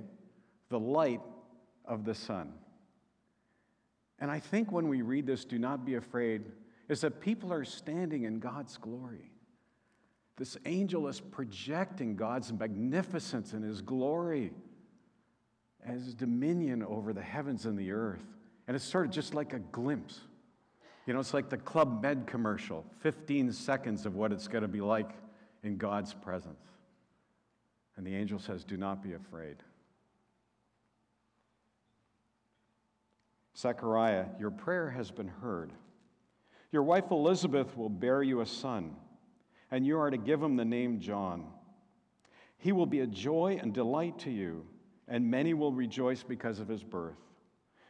the 0.70 0.80
light 0.80 1.20
of 1.84 2.04
the 2.04 2.14
sun. 2.14 2.54
And 4.18 4.30
I 4.30 4.40
think 4.40 4.72
when 4.72 4.88
we 4.88 5.02
read 5.02 5.26
this, 5.26 5.44
do 5.44 5.58
not 5.58 5.84
be 5.84 5.96
afraid, 5.96 6.44
is 6.88 7.02
that 7.02 7.20
people 7.20 7.52
are 7.52 7.64
standing 7.64 8.22
in 8.22 8.38
God's 8.38 8.78
glory. 8.78 9.33
This 10.36 10.56
angel 10.66 11.06
is 11.08 11.20
projecting 11.20 12.16
God's 12.16 12.52
magnificence 12.52 13.52
and 13.52 13.64
his 13.64 13.80
glory 13.80 14.52
as 15.84 16.14
dominion 16.14 16.82
over 16.82 17.12
the 17.12 17.22
heavens 17.22 17.66
and 17.66 17.78
the 17.78 17.92
earth. 17.92 18.24
And 18.66 18.74
it's 18.74 18.84
sort 18.84 19.06
of 19.06 19.12
just 19.12 19.34
like 19.34 19.52
a 19.52 19.58
glimpse. 19.58 20.20
You 21.06 21.12
know, 21.12 21.20
it's 21.20 21.34
like 21.34 21.50
the 21.50 21.58
Club 21.58 22.02
Med 22.02 22.26
commercial 22.26 22.84
15 23.00 23.52
seconds 23.52 24.06
of 24.06 24.16
what 24.16 24.32
it's 24.32 24.48
going 24.48 24.62
to 24.62 24.68
be 24.68 24.80
like 24.80 25.10
in 25.62 25.76
God's 25.76 26.14
presence. 26.14 26.64
And 27.96 28.06
the 28.06 28.14
angel 28.14 28.38
says, 28.38 28.64
Do 28.64 28.76
not 28.76 29.02
be 29.02 29.12
afraid. 29.12 29.56
Zechariah, 33.56 34.26
your 34.40 34.50
prayer 34.50 34.90
has 34.90 35.10
been 35.10 35.28
heard. 35.28 35.72
Your 36.72 36.82
wife 36.82 37.10
Elizabeth 37.12 37.76
will 37.76 37.88
bear 37.88 38.22
you 38.22 38.40
a 38.40 38.46
son, 38.46 38.96
and 39.74 39.84
you 39.84 39.98
are 39.98 40.08
to 40.08 40.16
give 40.16 40.40
him 40.40 40.54
the 40.54 40.64
name 40.64 41.00
John. 41.00 41.46
He 42.58 42.70
will 42.70 42.86
be 42.86 43.00
a 43.00 43.08
joy 43.08 43.58
and 43.60 43.74
delight 43.74 44.20
to 44.20 44.30
you, 44.30 44.64
and 45.08 45.28
many 45.28 45.52
will 45.52 45.72
rejoice 45.72 46.22
because 46.22 46.60
of 46.60 46.68
his 46.68 46.84
birth. 46.84 47.18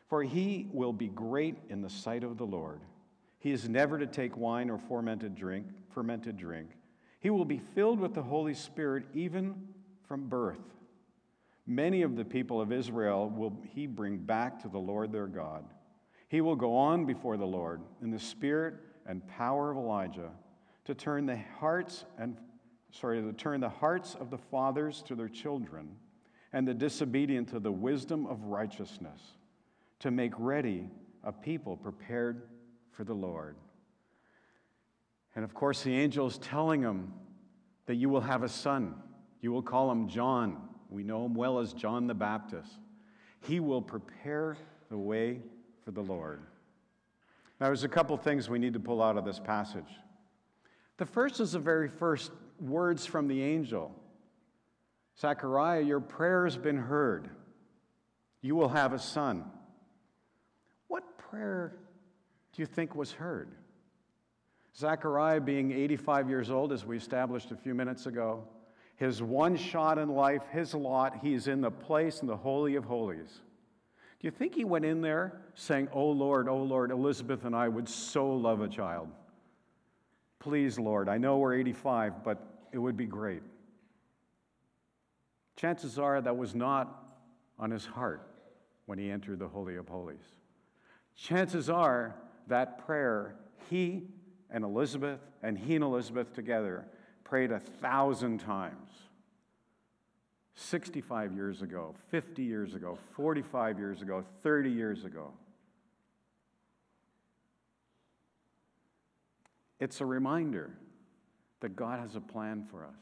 For 0.09 0.23
he 0.23 0.67
will 0.73 0.95
be 0.95 1.09
great 1.09 1.59
in 1.69 1.83
the 1.83 1.91
sight 1.91 2.25
of 2.25 2.39
the 2.39 2.47
Lord. 2.47 2.81
He 3.39 3.51
is 3.51 3.69
never 3.69 3.99
to 3.99 4.07
take 4.07 4.35
wine 4.35 4.71
or 4.71 4.79
fermented 4.79 5.35
drink, 5.35 5.67
fermented 5.91 6.39
drink. 6.39 6.71
He 7.21 7.29
will 7.29 7.45
be 7.45 7.61
filled 7.75 8.01
with 8.01 8.15
the 8.15 8.23
Holy 8.23 8.55
Spirit 8.55 9.05
even 9.13 9.55
from 10.09 10.27
birth. 10.27 10.65
Many 11.67 12.01
of 12.01 12.17
the 12.17 12.25
people 12.25 12.63
of 12.63 12.73
Israel 12.73 13.29
will 13.29 13.59
he 13.75 13.87
bring 13.87 14.17
back 14.17 14.63
to 14.63 14.69
the 14.69 14.79
Lord 14.79 15.13
their 15.13 15.27
God. 15.27 15.67
He 16.29 16.41
will 16.41 16.57
go 16.57 16.79
on 16.79 17.05
before 17.05 17.37
the 17.37 17.45
Lord 17.45 17.83
in 18.01 18.11
the 18.11 18.19
spirit 18.19 18.77
and 19.07 19.29
power 19.29 19.71
of 19.71 19.77
Elijah 19.77 20.31
to 20.85 20.95
turn 20.95 21.27
the 21.27 21.39
hearts 21.59 22.05
and 22.19 22.37
sorry, 22.91 23.21
to 23.21 23.33
turn 23.33 23.61
the 23.61 23.69
hearts 23.69 24.15
of 24.15 24.31
the 24.31 24.39
fathers 24.39 25.03
to 25.09 25.15
their 25.15 25.29
children 25.29 25.97
and 26.53 26.67
the 26.67 26.75
disobedient 26.75 27.49
to 27.49 27.59
the 27.59 27.73
wisdom 27.73 28.27
of 28.27 28.45
righteousness, 28.45 29.21
to 29.99 30.11
make 30.11 30.33
ready 30.39 30.89
a 31.25 31.33
people 31.33 31.77
prepared 31.77 32.43
for 32.93 33.03
the 33.03 33.15
Lord. 33.15 33.57
And 35.35 35.45
of 35.45 35.53
course, 35.53 35.83
the 35.83 35.95
angel 35.95 36.29
is 36.29 36.39
telling 36.39 36.83
him 36.83 37.13
that 37.87 37.97
you 37.97 38.09
will 38.09 38.21
have 38.21 38.45
a 38.45 38.49
son. 38.49 38.95
You 39.41 39.51
will 39.51 39.63
call 39.63 39.91
him 39.91 40.09
John. 40.09 40.69
We 40.89 41.03
know 41.03 41.25
him 41.25 41.35
well 41.35 41.59
as 41.59 41.73
John 41.73 42.07
the 42.07 42.15
Baptist. 42.15 42.79
He 43.41 43.59
will 43.59 43.83
prepare 43.83 44.57
the 44.91 44.97
way 44.97 45.41
for 45.85 45.91
the 45.91 46.03
Lord. 46.03 46.43
Now, 47.61 47.67
there's 47.67 47.85
a 47.85 47.89
couple 47.89 48.17
things 48.17 48.49
we 48.49 48.61
need 48.61 48.75
to 48.75 48.81
pull 48.81 49.03
out 49.03 49.17
of 49.17 49.25
this 49.25 49.41
passage. 49.41 49.99
The 50.97 51.07
first 51.07 51.41
is 51.41 51.53
the 51.53 51.59
very 51.59 51.89
first 51.89 52.31
words 52.61 53.05
from 53.07 53.29
the 53.29 53.43
angel 53.43 53.95
Zechariah, 55.21 55.81
your 55.81 56.01
prayer 56.01 56.45
has 56.45 56.57
been 56.57 56.77
heard. 56.77 57.31
You 58.41 58.57
will 58.57 58.69
have 58.69 58.93
a 58.93 58.99
son. 58.99 59.45
What 60.89 61.19
prayer 61.19 61.77
do 62.53 62.63
you 62.63 62.67
think 62.67 62.95
was 62.95 63.13
heard? 63.13 63.49
Zechariah, 64.77 65.41
being 65.41 65.71
85 65.71 66.29
years 66.29 66.51
old, 66.51 66.73
as 66.73 66.85
we 66.85 66.97
established 66.97 67.53
a 67.53 67.57
few 67.57 67.75
minutes 67.75 68.07
ago, 68.07 68.43
his 68.97 69.23
one 69.23 69.57
shot 69.57 69.99
in 69.99 70.09
life, 70.09 70.43
his 70.51 70.75
lot, 70.75 71.19
he's 71.23 71.47
in 71.47 71.61
the 71.61 71.71
place 71.71 72.21
in 72.21 72.27
the 72.27 72.37
Holy 72.37 72.75
of 72.75 72.85
Holies. 72.85 73.41
Do 74.21 74.27
you 74.27 74.33
think 74.33 74.55
he 74.55 74.65
went 74.65 74.85
in 74.85 75.01
there 75.01 75.41
saying, 75.55 75.89
Oh 75.93 76.11
Lord, 76.11 76.49
oh 76.49 76.63
Lord, 76.63 76.91
Elizabeth 76.91 77.45
and 77.45 77.55
I 77.55 77.69
would 77.69 77.89
so 77.89 78.35
love 78.35 78.61
a 78.61 78.69
child? 78.69 79.09
Please, 80.45 80.79
Lord, 80.79 81.09
I 81.09 81.17
know 81.17 81.39
we're 81.39 81.55
85, 81.55 82.23
but 82.23 82.67
it 82.71 82.77
would 82.77 82.99
be 82.99 83.07
great. 83.07 83.41
Chances 85.57 85.99
are 85.99 86.21
that 86.21 86.37
was 86.37 86.55
not 86.55 87.17
on 87.59 87.71
his 87.71 87.87
heart 87.87 88.29
when 88.85 88.99
he 88.99 89.11
entered 89.11 89.39
the 89.39 89.49
Holy 89.49 89.77
of 89.77 89.89
Holies. 89.89 90.35
Chances 91.17 91.71
are 91.71 92.15
that 92.49 92.85
prayer, 92.85 93.37
he 93.71 94.03
and 94.51 94.65
Elizabeth 94.65 95.21
and 95.43 95.57
he 95.57 95.77
and 95.77 95.85
Elizabeth 95.85 96.35
together 96.35 96.85
prayed 97.25 97.51
a 97.51 97.59
thousand 97.59 98.41
times. 98.41 98.91
65 100.57 101.33
years 101.33 101.63
ago, 101.63 101.95
50 102.11 102.43
years 102.43 102.75
ago, 102.75 102.99
45 103.17 103.79
years 103.79 104.03
ago, 104.03 104.23
30 104.43 104.71
years 104.71 105.07
ago. 105.07 105.33
It's 109.81 110.01
a 110.01 110.07
reminder 110.07 110.77
that 111.61 111.77
God 111.77 111.99
has 111.99 112.17
a 112.17 112.21
plan 112.21 112.65
for 112.71 112.85
us. 112.85 113.01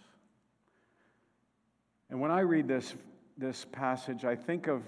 And 2.11 2.21
when 2.21 2.31
I 2.31 2.41
read 2.41 2.69
this, 2.69 2.95
this 3.39 3.65
passage, 3.73 4.25
I 4.25 4.37
think 4.37 4.69
of 4.69 4.83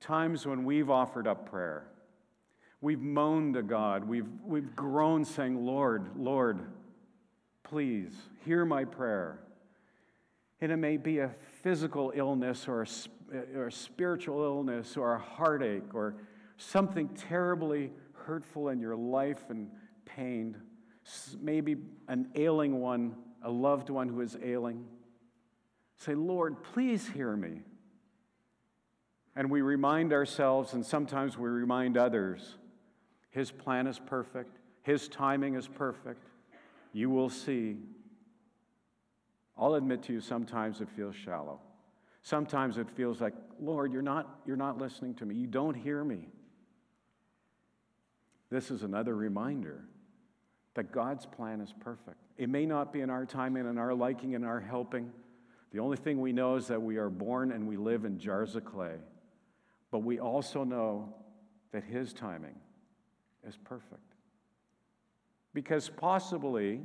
times 0.00 0.46
when 0.46 0.64
we've 0.64 0.90
offered 0.90 1.26
up 1.26 1.50
prayer. 1.50 1.86
We've 2.80 3.00
moaned 3.00 3.54
to 3.54 3.62
God. 3.62 4.04
We've, 4.04 4.28
we've 4.44 4.74
groaned 4.76 5.26
saying, 5.26 5.64
Lord, 5.64 6.10
Lord, 6.16 6.60
please 7.64 8.12
hear 8.44 8.64
my 8.64 8.84
prayer. 8.84 9.40
And 10.60 10.72
it 10.72 10.76
may 10.76 10.96
be 10.96 11.18
a 11.18 11.34
physical 11.62 12.12
illness 12.14 12.66
or 12.68 12.82
a, 12.82 13.56
or 13.56 13.66
a 13.66 13.72
spiritual 13.72 14.42
illness 14.42 14.96
or 14.96 15.14
a 15.14 15.18
heartache 15.18 15.94
or 15.94 16.14
something 16.56 17.08
terribly 17.10 17.92
hurtful 18.12 18.68
in 18.68 18.80
your 18.80 18.96
life 18.96 19.50
and 19.50 19.68
pained. 20.16 20.56
Maybe 21.40 21.76
an 22.08 22.28
ailing 22.34 22.80
one, 22.80 23.14
a 23.42 23.50
loved 23.50 23.90
one 23.90 24.08
who 24.08 24.20
is 24.20 24.36
ailing. 24.42 24.84
Say, 25.96 26.14
Lord, 26.14 26.62
please 26.62 27.08
hear 27.08 27.36
me. 27.36 27.62
And 29.36 29.50
we 29.50 29.60
remind 29.60 30.12
ourselves, 30.12 30.72
and 30.72 30.84
sometimes 30.84 31.38
we 31.38 31.48
remind 31.48 31.96
others, 31.96 32.56
His 33.30 33.50
plan 33.50 33.86
is 33.86 33.98
perfect, 33.98 34.58
His 34.82 35.08
timing 35.08 35.54
is 35.54 35.68
perfect. 35.68 36.24
You 36.92 37.10
will 37.10 37.30
see. 37.30 37.76
I'll 39.56 39.74
admit 39.74 40.02
to 40.04 40.12
you, 40.12 40.20
sometimes 40.20 40.80
it 40.80 40.88
feels 40.96 41.14
shallow. 41.14 41.60
Sometimes 42.22 42.78
it 42.78 42.90
feels 42.90 43.20
like, 43.20 43.34
Lord, 43.60 43.92
you're 43.92 44.02
not, 44.02 44.40
you're 44.46 44.56
not 44.56 44.78
listening 44.78 45.14
to 45.16 45.26
me. 45.26 45.34
You 45.34 45.46
don't 45.46 45.74
hear 45.74 46.02
me. 46.04 46.28
This 48.50 48.70
is 48.70 48.82
another 48.82 49.14
reminder 49.14 49.84
that 50.78 50.92
God's 50.92 51.26
plan 51.26 51.60
is 51.60 51.74
perfect. 51.80 52.18
It 52.36 52.48
may 52.48 52.64
not 52.64 52.92
be 52.92 53.00
in 53.00 53.10
our 53.10 53.26
timing 53.26 53.62
and 53.62 53.70
in 53.70 53.78
our 53.78 53.92
liking 53.92 54.36
and 54.36 54.44
our 54.44 54.60
helping. 54.60 55.10
The 55.72 55.80
only 55.80 55.96
thing 55.96 56.20
we 56.20 56.32
know 56.32 56.54
is 56.54 56.68
that 56.68 56.80
we 56.80 56.98
are 56.98 57.10
born 57.10 57.50
and 57.50 57.66
we 57.66 57.76
live 57.76 58.04
in 58.04 58.16
jars 58.16 58.54
of 58.54 58.64
clay. 58.64 58.94
But 59.90 60.04
we 60.04 60.20
also 60.20 60.62
know 60.62 61.12
that 61.72 61.82
His 61.82 62.12
timing 62.12 62.54
is 63.44 63.56
perfect. 63.64 64.14
Because 65.52 65.88
possibly, 65.88 66.82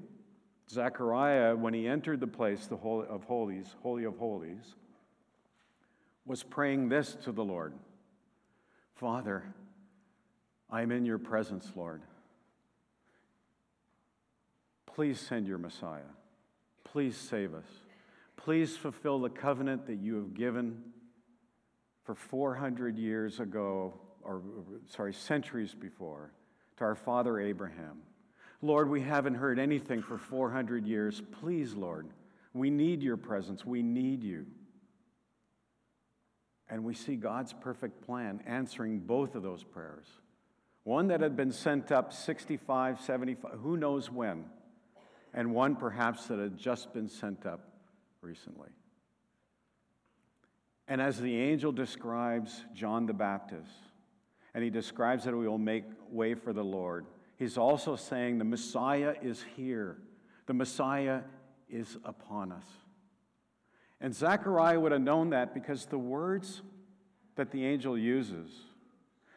Zechariah, 0.71 1.55
when 1.55 1.75
he 1.75 1.87
entered 1.87 2.19
the 2.19 2.25
place 2.25 2.67
of 2.71 3.23
Holies, 3.25 3.75
Holy 3.83 4.05
of 4.05 4.17
Holies, 4.17 4.73
was 6.25 6.41
praying 6.41 6.89
this 6.89 7.15
to 7.25 7.31
the 7.31 7.43
Lord 7.43 7.73
Father, 8.95 9.43
I'm 10.71 10.91
in 10.91 11.05
your 11.05 11.19
presence, 11.19 11.71
Lord. 11.75 12.01
Please 14.95 15.19
send 15.19 15.47
your 15.47 15.57
Messiah. 15.57 16.01
Please 16.83 17.17
save 17.17 17.53
us. 17.53 17.65
Please 18.37 18.77
fulfill 18.77 19.19
the 19.19 19.29
covenant 19.29 19.87
that 19.87 19.95
you 19.95 20.15
have 20.15 20.33
given 20.33 20.83
for 22.03 22.13
400 22.13 22.97
years 22.97 23.39
ago, 23.39 23.93
or 24.21 24.41
sorry, 24.89 25.13
centuries 25.13 25.73
before, 25.73 26.31
to 26.77 26.83
our 26.83 26.95
father 26.95 27.39
Abraham. 27.39 28.01
Lord, 28.61 28.89
we 28.89 29.01
haven't 29.01 29.35
heard 29.35 29.59
anything 29.59 30.01
for 30.01 30.17
400 30.17 30.85
years. 30.85 31.21
Please, 31.41 31.73
Lord, 31.73 32.07
we 32.53 32.69
need 32.69 33.01
your 33.01 33.17
presence. 33.17 33.65
We 33.65 33.81
need 33.81 34.23
you. 34.23 34.45
And 36.69 36.83
we 36.83 36.93
see 36.93 37.15
God's 37.15 37.53
perfect 37.53 38.05
plan 38.05 38.41
answering 38.45 38.99
both 38.99 39.35
of 39.35 39.43
those 39.43 39.63
prayers. 39.63 40.05
One 40.83 41.07
that 41.07 41.21
had 41.21 41.35
been 41.35 41.51
sent 41.51 41.91
up 41.91 42.13
65, 42.13 43.01
75, 43.01 43.51
who 43.61 43.77
knows 43.77 44.11
when, 44.11 44.45
and 45.33 45.53
one 45.53 45.75
perhaps 45.75 46.27
that 46.27 46.39
had 46.39 46.57
just 46.57 46.93
been 46.93 47.09
sent 47.09 47.45
up 47.45 47.61
recently. 48.21 48.69
And 50.87 51.01
as 51.01 51.19
the 51.19 51.35
angel 51.35 51.71
describes 51.71 52.63
John 52.73 53.05
the 53.05 53.13
Baptist, 53.13 53.71
and 54.53 54.63
he 54.63 54.69
describes 54.69 55.23
that 55.23 55.35
we 55.35 55.47
will 55.47 55.57
make 55.57 55.85
way 56.09 56.35
for 56.35 56.53
the 56.53 56.63
Lord, 56.63 57.05
he's 57.37 57.57
also 57.57 57.95
saying 57.95 58.37
the 58.37 58.43
Messiah 58.43 59.15
is 59.21 59.43
here. 59.55 59.97
The 60.45 60.53
Messiah 60.53 61.21
is 61.69 61.97
upon 62.03 62.51
us. 62.51 62.65
And 64.01 64.13
Zechariah 64.13 64.79
would 64.79 64.91
have 64.91 65.01
known 65.01 65.29
that 65.29 65.53
because 65.53 65.85
the 65.85 65.97
words 65.97 66.61
that 67.35 67.51
the 67.51 67.65
angel 67.65 67.97
uses 67.97 68.49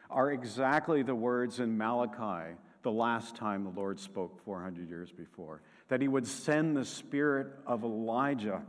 are 0.09 0.31
exactly 0.31 1.01
the 1.01 1.15
words 1.15 1.59
in 1.59 1.77
Malachi, 1.77 2.55
the 2.83 2.91
last 2.91 3.35
time 3.35 3.63
the 3.63 3.69
Lord 3.69 3.99
spoke 3.99 4.43
400 4.43 4.87
years 4.87 5.11
before, 5.11 5.61
that 5.89 6.01
he 6.01 6.07
would 6.07 6.27
send 6.27 6.75
the 6.75 6.85
spirit 6.85 7.47
of 7.65 7.83
Elijah 7.83 8.61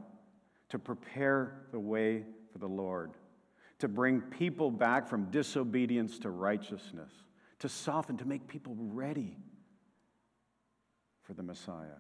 to 0.69 0.79
prepare 0.79 1.65
the 1.73 1.81
way 1.81 2.25
for 2.53 2.59
the 2.59 2.69
Lord, 2.69 3.13
to 3.79 3.89
bring 3.89 4.21
people 4.21 4.71
back 4.71 5.09
from 5.09 5.31
disobedience 5.31 6.19
to 6.21 6.31
righteousness, 6.31 7.11
to 7.61 7.69
soften, 7.69 8.17
to 8.19 8.25
make 8.25 8.47
people 8.47 8.77
ready 8.79 9.37
for 11.23 11.35
the 11.35 11.43
Messiah. 11.43 11.99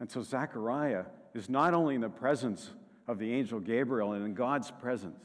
And 0.00 0.10
so 0.10 0.22
Zechariah 0.22 1.04
is 1.34 1.48
not 1.48 1.74
only 1.74 1.94
in 1.94 2.00
the 2.00 2.08
presence 2.08 2.70
of 3.08 3.18
the 3.18 3.32
angel 3.32 3.60
Gabriel 3.60 4.12
and 4.12 4.24
in 4.24 4.34
God's 4.34 4.70
presence, 4.70 5.20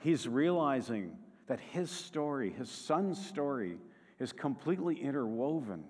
he's 0.00 0.28
realizing 0.28 1.16
that 1.46 1.60
his 1.60 1.90
story, 1.90 2.50
his 2.50 2.70
son's 2.70 3.24
story, 3.24 3.78
is 4.18 4.32
completely 4.32 5.00
interwoven 5.00 5.84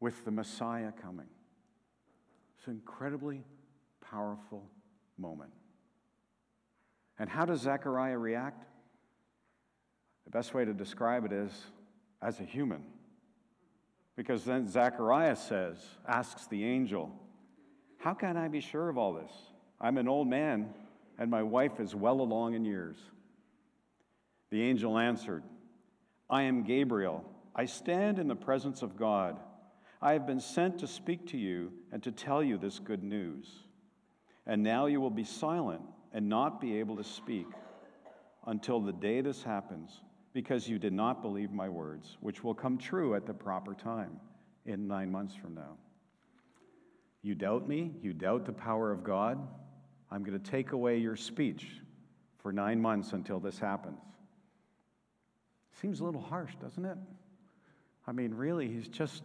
with 0.00 0.24
the 0.24 0.30
Messiah 0.30 0.92
coming. 0.92 1.28
It's 2.58 2.66
an 2.66 2.74
incredibly 2.74 3.44
powerful 4.00 4.64
moment. 5.18 5.50
And 7.18 7.28
how 7.28 7.44
does 7.44 7.60
Zechariah 7.60 8.18
react? 8.18 8.64
The 10.24 10.30
best 10.30 10.54
way 10.54 10.64
to 10.64 10.72
describe 10.72 11.24
it 11.24 11.32
is 11.32 11.52
as 12.22 12.40
a 12.40 12.44
human. 12.44 12.82
Because 14.16 14.44
then 14.44 14.68
Zechariah 14.68 15.36
says, 15.36 15.78
asks 16.06 16.46
the 16.46 16.64
angel, 16.64 17.10
How 17.98 18.14
can 18.14 18.36
I 18.36 18.48
be 18.48 18.60
sure 18.60 18.88
of 18.88 18.98
all 18.98 19.12
this? 19.12 19.32
I'm 19.80 19.98
an 19.98 20.08
old 20.08 20.28
man, 20.28 20.74
and 21.18 21.30
my 21.30 21.42
wife 21.42 21.80
is 21.80 21.94
well 21.94 22.20
along 22.20 22.54
in 22.54 22.64
years. 22.64 22.96
The 24.50 24.62
angel 24.62 24.98
answered, 24.98 25.42
I 26.28 26.42
am 26.42 26.64
Gabriel. 26.64 27.24
I 27.54 27.64
stand 27.64 28.18
in 28.18 28.28
the 28.28 28.36
presence 28.36 28.82
of 28.82 28.96
God. 28.96 29.38
I 30.02 30.12
have 30.12 30.26
been 30.26 30.40
sent 30.40 30.78
to 30.78 30.86
speak 30.86 31.26
to 31.28 31.36
you 31.36 31.72
and 31.92 32.02
to 32.02 32.10
tell 32.10 32.42
you 32.42 32.56
this 32.56 32.78
good 32.78 33.02
news. 33.02 33.46
And 34.46 34.62
now 34.62 34.86
you 34.86 35.00
will 35.00 35.10
be 35.10 35.24
silent 35.24 35.82
and 36.12 36.28
not 36.28 36.60
be 36.60 36.78
able 36.78 36.96
to 36.96 37.04
speak 37.04 37.46
until 38.46 38.80
the 38.80 38.92
day 38.92 39.20
this 39.20 39.42
happens, 39.42 40.00
because 40.32 40.66
you 40.68 40.78
did 40.78 40.94
not 40.94 41.20
believe 41.20 41.52
my 41.52 41.68
words, 41.68 42.16
which 42.20 42.42
will 42.42 42.54
come 42.54 42.78
true 42.78 43.14
at 43.14 43.26
the 43.26 43.34
proper 43.34 43.74
time 43.74 44.18
in 44.64 44.88
nine 44.88 45.12
months 45.12 45.34
from 45.34 45.54
now. 45.54 45.76
You 47.22 47.34
doubt 47.34 47.68
me, 47.68 47.92
you 48.00 48.14
doubt 48.14 48.46
the 48.46 48.52
power 48.52 48.90
of 48.90 49.04
God. 49.04 49.38
I'm 50.10 50.24
going 50.24 50.40
to 50.40 50.50
take 50.50 50.72
away 50.72 50.96
your 50.96 51.16
speech 51.16 51.66
for 52.38 52.50
nine 52.50 52.80
months 52.80 53.12
until 53.12 53.38
this 53.38 53.58
happens. 53.58 54.00
Seems 55.80 56.00
a 56.00 56.04
little 56.04 56.22
harsh, 56.22 56.52
doesn't 56.60 56.84
it? 56.84 56.96
I 58.06 58.12
mean, 58.12 58.34
really, 58.34 58.68
he's 58.68 58.88
just, 58.88 59.22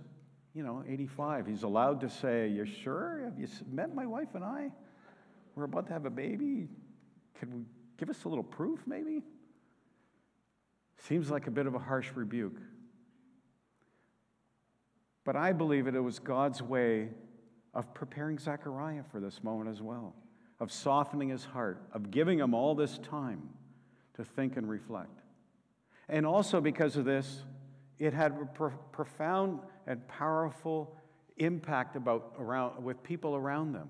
you 0.56 0.64
know, 0.64 0.84
85. 0.88 1.46
He's 1.46 1.64
allowed 1.64 2.00
to 2.02 2.10
say, 2.10 2.48
You 2.48 2.66
sure? 2.66 3.22
Have 3.26 3.38
you 3.38 3.48
met 3.70 3.94
my 3.94 4.06
wife 4.06 4.30
and 4.34 4.44
I? 4.44 4.72
We're 5.54 5.66
about 5.66 5.88
to 5.88 5.94
have 5.94 6.06
a 6.06 6.10
baby. 6.10 6.70
Could 7.40 7.54
we 7.54 7.66
give 7.98 8.10
us 8.10 8.24
a 8.24 8.30
little 8.30 8.44
proof, 8.44 8.80
maybe? 8.88 9.22
Seems 11.08 11.30
like 11.30 11.48
a 11.48 11.52
bit 11.52 11.68
of 11.68 11.76
a 11.76 11.80
harsh 11.80 12.10
rebuke. 12.16 12.58
But 15.26 15.36
I 15.36 15.52
believe 15.52 15.86
that 15.86 15.96
it 15.96 16.02
was 16.02 16.20
God's 16.20 16.62
way 16.62 17.10
of 17.74 17.94
preparing 17.94 18.40
Zechariah 18.40 19.04
for 19.12 19.20
this 19.20 19.44
moment 19.44 19.70
as 19.70 19.82
well, 19.82 20.16
of 20.60 20.72
softening 20.72 21.30
his 21.30 21.44
heart, 21.44 21.82
of 21.92 22.12
giving 22.12 22.40
him 22.40 22.54
all 22.54 22.76
this 22.76 22.98
time 23.00 23.50
to 24.14 24.24
think 24.24 24.56
and 24.56 24.70
reflect. 24.70 25.20
And 26.08 26.26
also 26.26 26.62
because 26.62 26.96
of 26.96 27.04
this, 27.04 27.44
it 28.00 28.14
had 28.14 28.32
a 28.32 28.46
pro- 28.46 28.70
profound 28.92 29.60
and 29.88 30.06
powerful 30.08 30.96
impact 31.38 31.96
about 31.96 32.34
around, 32.40 32.84
with 32.84 33.02
people 33.04 33.36
around 33.36 33.74
them. 33.74 33.90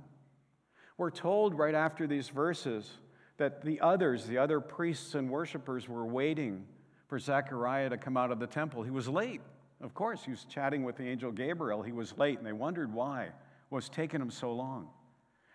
We're 0.98 1.12
told 1.12 1.58
right 1.58 1.76
after 1.76 2.08
these 2.08 2.30
verses 2.30 2.90
that 3.38 3.64
the 3.64 3.82
others, 3.82 4.26
the 4.26 4.38
other 4.38 4.60
priests 4.60 5.16
and 5.16 5.30
worshipers, 5.30 5.90
were 5.90 6.06
waiting 6.06 6.66
for 7.08 7.20
Zechariah 7.20 7.90
to 7.90 7.98
come 7.98 8.18
out 8.18 8.32
of 8.32 8.40
the 8.40 8.48
temple. 8.48 8.84
He 8.84 8.92
was 8.92 9.08
late. 9.08 9.42
Of 9.82 9.94
course, 9.94 10.24
he 10.24 10.32
was 10.32 10.46
chatting 10.46 10.84
with 10.84 10.96
the 10.96 11.04
angel 11.04 11.32
Gabriel. 11.32 11.82
He 11.82 11.92
was 11.92 12.18
late, 12.18 12.38
and 12.38 12.48
they 12.48 12.54
wondered 12.54 12.94
why 12.94 13.30
was 13.70 13.90
taking 13.90 14.22
him 14.22 14.32
so 14.32 14.54
long. 14.54 14.88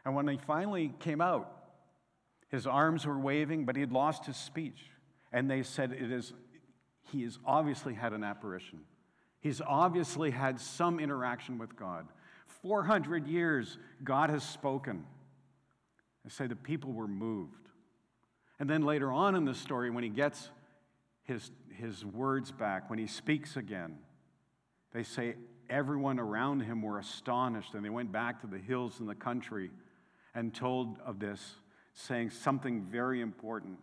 And 0.05 0.15
when 0.15 0.29
he 0.29 0.37
finally 0.37 0.93
came 1.01 1.21
out, 1.21 1.51
his 2.49 2.67
arms 2.67 3.07
were 3.07 3.19
waving, 3.19 3.65
but 3.65 3.77
he 3.77 3.81
had 3.81 3.93
lost 3.93 4.27
his 4.27 4.37
speech. 4.37 4.83
And 5.33 5.51
they 5.51 5.63
said, 5.63 5.93
It 5.93 6.11
is, 6.11 6.33
he 7.13 7.23
has 7.25 7.39
obviously 7.45 7.95
had 7.95 8.13
an 8.13 8.25
apparition. 8.25 8.81
He's 9.41 9.61
obviously 9.61 10.31
had 10.31 10.61
some 10.61 11.01
interaction 11.01 11.59
with 11.59 11.77
God. 11.77 12.07
400 12.63 13.27
years, 13.27 13.79
God 14.05 14.31
has 14.31 14.43
spoken. 14.43 15.05
I 16.27 16.29
say 16.29 16.47
the 16.47 16.57
people 16.57 16.93
were 16.93 17.09
moved. 17.09 17.69
And 18.59 18.69
then 18.69 18.83
later 18.83 19.11
on 19.11 19.35
in 19.35 19.45
the 19.45 19.55
story, 19.55 19.91
when 19.91 20.05
he 20.05 20.11
gets 20.11 20.51
his, 21.23 21.51
his 21.71 22.05
words 22.05 22.53
back, 22.53 22.91
when 22.91 22.99
he 22.99 23.07
speaks 23.07 23.57
again, 23.57 23.99
they 24.93 25.03
say 25.03 25.37
everyone 25.71 26.19
around 26.19 26.61
him 26.61 26.83
were 26.83 26.99
astonished 26.99 27.75
and 27.75 27.85
they 27.85 27.91
went 27.91 28.13
back 28.13 28.41
to 28.43 28.47
the 28.47 28.59
hills 28.59 29.01
in 29.01 29.07
the 29.07 29.15
country 29.15 29.71
and 30.35 30.53
told 30.53 30.99
of 31.05 31.19
this, 31.19 31.55
saying 31.95 32.31
something 32.31 32.83
very 32.83 33.21
important 33.21 33.79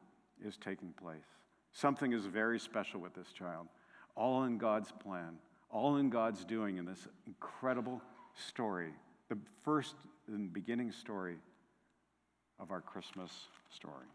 is 0.45 0.57
taking 0.57 0.93
place. 0.93 1.36
Something 1.77 2.11
is 2.11 2.25
very 2.25 2.57
special 2.59 2.99
with 2.99 3.13
this 3.13 3.31
child. 3.31 3.67
All 4.15 4.45
in 4.45 4.57
God's 4.57 4.91
plan, 4.91 5.37
all 5.69 5.97
in 5.97 6.09
God's 6.09 6.43
doing 6.43 6.77
in 6.77 6.85
this 6.85 7.07
incredible 7.27 8.01
story, 8.33 8.89
the 9.29 9.37
first 9.63 9.93
and 10.27 10.51
beginning 10.51 10.91
story 10.91 11.35
of 12.59 12.71
our 12.71 12.81
Christmas 12.81 13.31
story. 13.69 14.07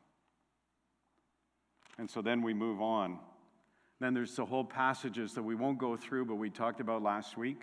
And 1.98 2.10
so 2.10 2.20
then 2.20 2.42
we 2.42 2.52
move 2.52 2.82
on. 2.82 3.20
Then 4.00 4.12
there's 4.12 4.34
the 4.34 4.44
whole 4.44 4.64
passages 4.64 5.34
that 5.34 5.44
we 5.44 5.54
won't 5.54 5.78
go 5.78 5.96
through, 5.96 6.24
but 6.24 6.34
we 6.34 6.50
talked 6.50 6.80
about 6.80 7.00
last 7.00 7.36
week 7.36 7.62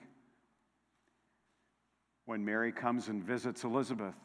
when 2.26 2.46
Mary 2.46 2.72
comes 2.72 3.10
and 3.10 3.22
visits 3.22 3.66
Elizabeth. 3.66 4.16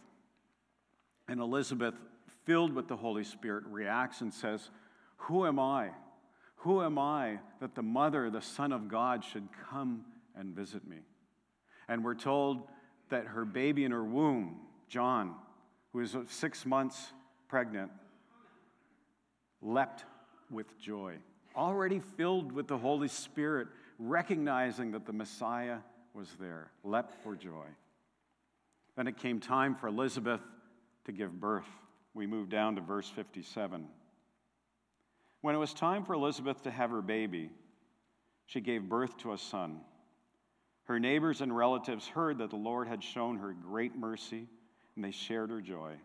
And 1.27 1.41
Elizabeth, 1.41 1.95
filled 2.45 2.73
with 2.73 2.87
the 2.87 2.97
Holy 2.97 3.25
Spirit, 3.25 3.65
reacts 3.67 4.21
and 4.21 4.33
says, 4.33 4.71
Who 5.17 5.47
am 5.47 5.59
I? 5.59 5.91
Who 6.57 6.83
am 6.83 6.99
I 6.99 7.39
that 7.61 7.75
the 7.75 7.83
mother, 7.83 8.31
the 8.31 8.41
Son 8.41 8.73
of 8.73 8.89
God, 8.89 9.25
should 9.25 9.49
come 9.71 10.05
and 10.37 10.55
visit 10.55 10.87
me? 10.87 10.99
And 11.89 12.05
we're 12.05 12.15
told 12.15 12.63
that 13.11 13.27
her 13.27 13.45
baby 13.45 13.85
in 13.85 13.93
her 13.93 14.05
womb, 14.05 14.57
John, 14.89 15.35
who 15.93 16.01
is 16.01 16.17
six 16.29 16.65
months 16.65 17.13
pregnant, 17.49 17.91
leapt 19.61 20.05
with 20.51 20.79
joy, 20.79 21.17
already 21.55 22.01
filled 22.17 22.53
with 22.53 22.67
the 22.67 22.79
Holy 22.79 23.09
Spirit, 23.09 23.69
recognizing 23.99 24.93
that 24.93 25.07
the 25.07 25.13
Messiah 25.13 25.79
was 26.15 26.29
there, 26.41 26.71
leapt 26.83 27.15
for 27.23 27.35
joy. 27.35 27.67
Then 28.97 29.07
it 29.07 29.17
came 29.17 29.41
time 29.41 29.75
for 29.75 29.89
Elizabeth 29.89 30.41
to 31.05 31.13
give 31.13 31.39
birth. 31.41 31.67
We 32.15 32.27
move 32.27 32.49
down 32.49 32.77
to 32.77 32.81
verse 32.81 33.09
57. 33.09 33.87
When 35.45 35.55
it 35.55 35.59
was 35.59 35.75
time 35.75 36.05
for 36.05 36.15
Elizabeth 36.15 36.63
to 36.63 36.71
have 36.71 36.89
her 36.89 37.03
baby, 37.03 37.51
she 38.47 38.63
gave 38.63 38.89
birth 38.89 39.19
to 39.19 39.35
a 39.35 39.37
son. 39.37 39.83
Her 40.85 40.99
neighbors 40.99 41.43
and 41.43 41.55
relatives 41.55 42.09
heard 42.09 42.39
that 42.39 42.49
the 42.49 42.57
Lord 42.57 42.89
had 42.89 43.05
shown 43.05 43.37
her 43.37 43.53
great 43.53 43.95
mercy, 43.95 44.49
and 44.97 45.05
they 45.05 45.11
shared 45.11 45.51
her 45.51 45.61
joy. 45.61 45.97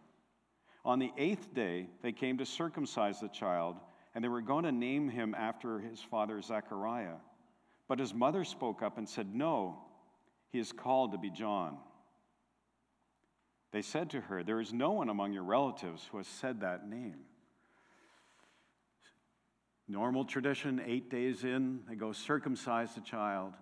On 0.84 1.00
the 1.00 1.14
eighth 1.18 1.54
day, 1.54 1.88
they 2.02 2.12
came 2.12 2.38
to 2.40 2.46
circumcise 2.46 3.22
the 3.22 3.30
child, 3.30 3.78
and 4.14 4.22
they 4.22 4.28
were 4.28 4.42
going 4.42 4.66
to 4.66 4.74
name 4.74 5.08
him 5.08 5.34
after 5.34 5.80
his 5.80 6.02
father 6.02 6.42
Zechariah. 6.42 7.16
But 7.88 8.00
his 8.00 8.14
mother 8.14 8.44
spoke 8.44 8.82
up 8.82 8.98
and 8.98 9.08
said, 9.08 9.34
No, 9.34 9.80
he 10.52 10.60
is 10.60 10.74
called 10.74 11.14
to 11.14 11.18
be 11.18 11.30
John. 11.30 11.78
They 13.72 13.84
said 13.84 14.10
to 14.10 14.20
her, 14.20 14.44
There 14.44 14.60
is 14.60 14.74
no 14.74 14.92
one 14.92 15.08
among 15.08 15.32
your 15.32 15.44
relatives 15.44 16.06
who 16.12 16.18
has 16.18 16.28
said 16.28 16.60
that 16.60 16.90
name. 16.90 17.20
Normal 19.92 20.24
tradition, 20.24 20.80
eight 20.86 21.10
days 21.10 21.44
in, 21.44 21.80
they 21.90 21.96
go 21.96 22.12
circumcise 22.12 22.94
the 22.94 23.02
child. 23.02 23.54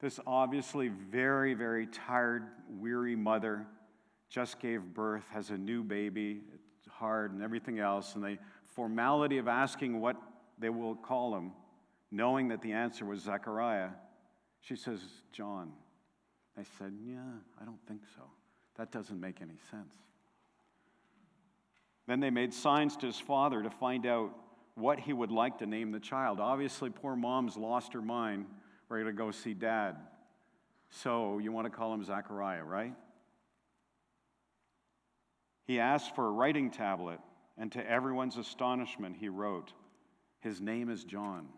This 0.00 0.20
obviously 0.24 0.88
very, 0.88 1.54
very 1.54 1.88
tired, 1.88 2.44
weary 2.70 3.16
mother 3.16 3.66
just 4.30 4.60
gave 4.60 4.82
birth, 4.82 5.24
has 5.32 5.50
a 5.50 5.58
new 5.58 5.82
baby, 5.82 6.40
it's 6.54 6.88
hard 6.94 7.32
and 7.32 7.42
everything 7.42 7.80
else, 7.80 8.14
and 8.14 8.22
the 8.22 8.38
formality 8.66 9.38
of 9.38 9.48
asking 9.48 10.00
what 10.00 10.16
they 10.58 10.70
will 10.70 10.94
call 10.94 11.36
him, 11.36 11.50
knowing 12.12 12.48
that 12.48 12.62
the 12.62 12.72
answer 12.72 13.04
was 13.04 13.20
Zechariah, 13.20 13.90
she 14.60 14.76
says, 14.76 15.00
John. 15.32 15.72
I 16.56 16.62
said, 16.78 16.92
Yeah, 17.04 17.18
I 17.60 17.64
don't 17.64 17.84
think 17.88 18.02
so. 18.14 18.22
That 18.76 18.92
doesn't 18.92 19.20
make 19.20 19.42
any 19.42 19.58
sense. 19.70 19.92
Then 22.06 22.20
they 22.20 22.30
made 22.30 22.54
signs 22.54 22.96
to 22.98 23.06
his 23.06 23.18
father 23.18 23.62
to 23.62 23.70
find 23.70 24.06
out 24.06 24.34
what 24.74 24.98
he 25.00 25.12
would 25.12 25.30
like 25.30 25.58
to 25.58 25.66
name 25.66 25.92
the 25.92 26.00
child. 26.00 26.40
Obviously, 26.40 26.90
poor 26.90 27.14
mom's 27.14 27.56
lost 27.56 27.92
her 27.92 28.02
mind, 28.02 28.46
ready 28.88 29.04
to 29.04 29.12
go 29.12 29.30
see 29.30 29.54
dad. 29.54 29.96
So 30.90 31.38
you 31.38 31.52
want 31.52 31.66
to 31.66 31.70
call 31.70 31.92
him 31.94 32.04
Zechariah, 32.04 32.64
right? 32.64 32.94
He 35.64 35.78
asked 35.78 36.14
for 36.14 36.26
a 36.26 36.30
writing 36.30 36.70
tablet, 36.70 37.20
and 37.56 37.70
to 37.72 37.88
everyone's 37.88 38.36
astonishment, 38.36 39.16
he 39.18 39.28
wrote, 39.28 39.72
His 40.40 40.60
name 40.60 40.90
is 40.90 41.04
John. 41.04 41.48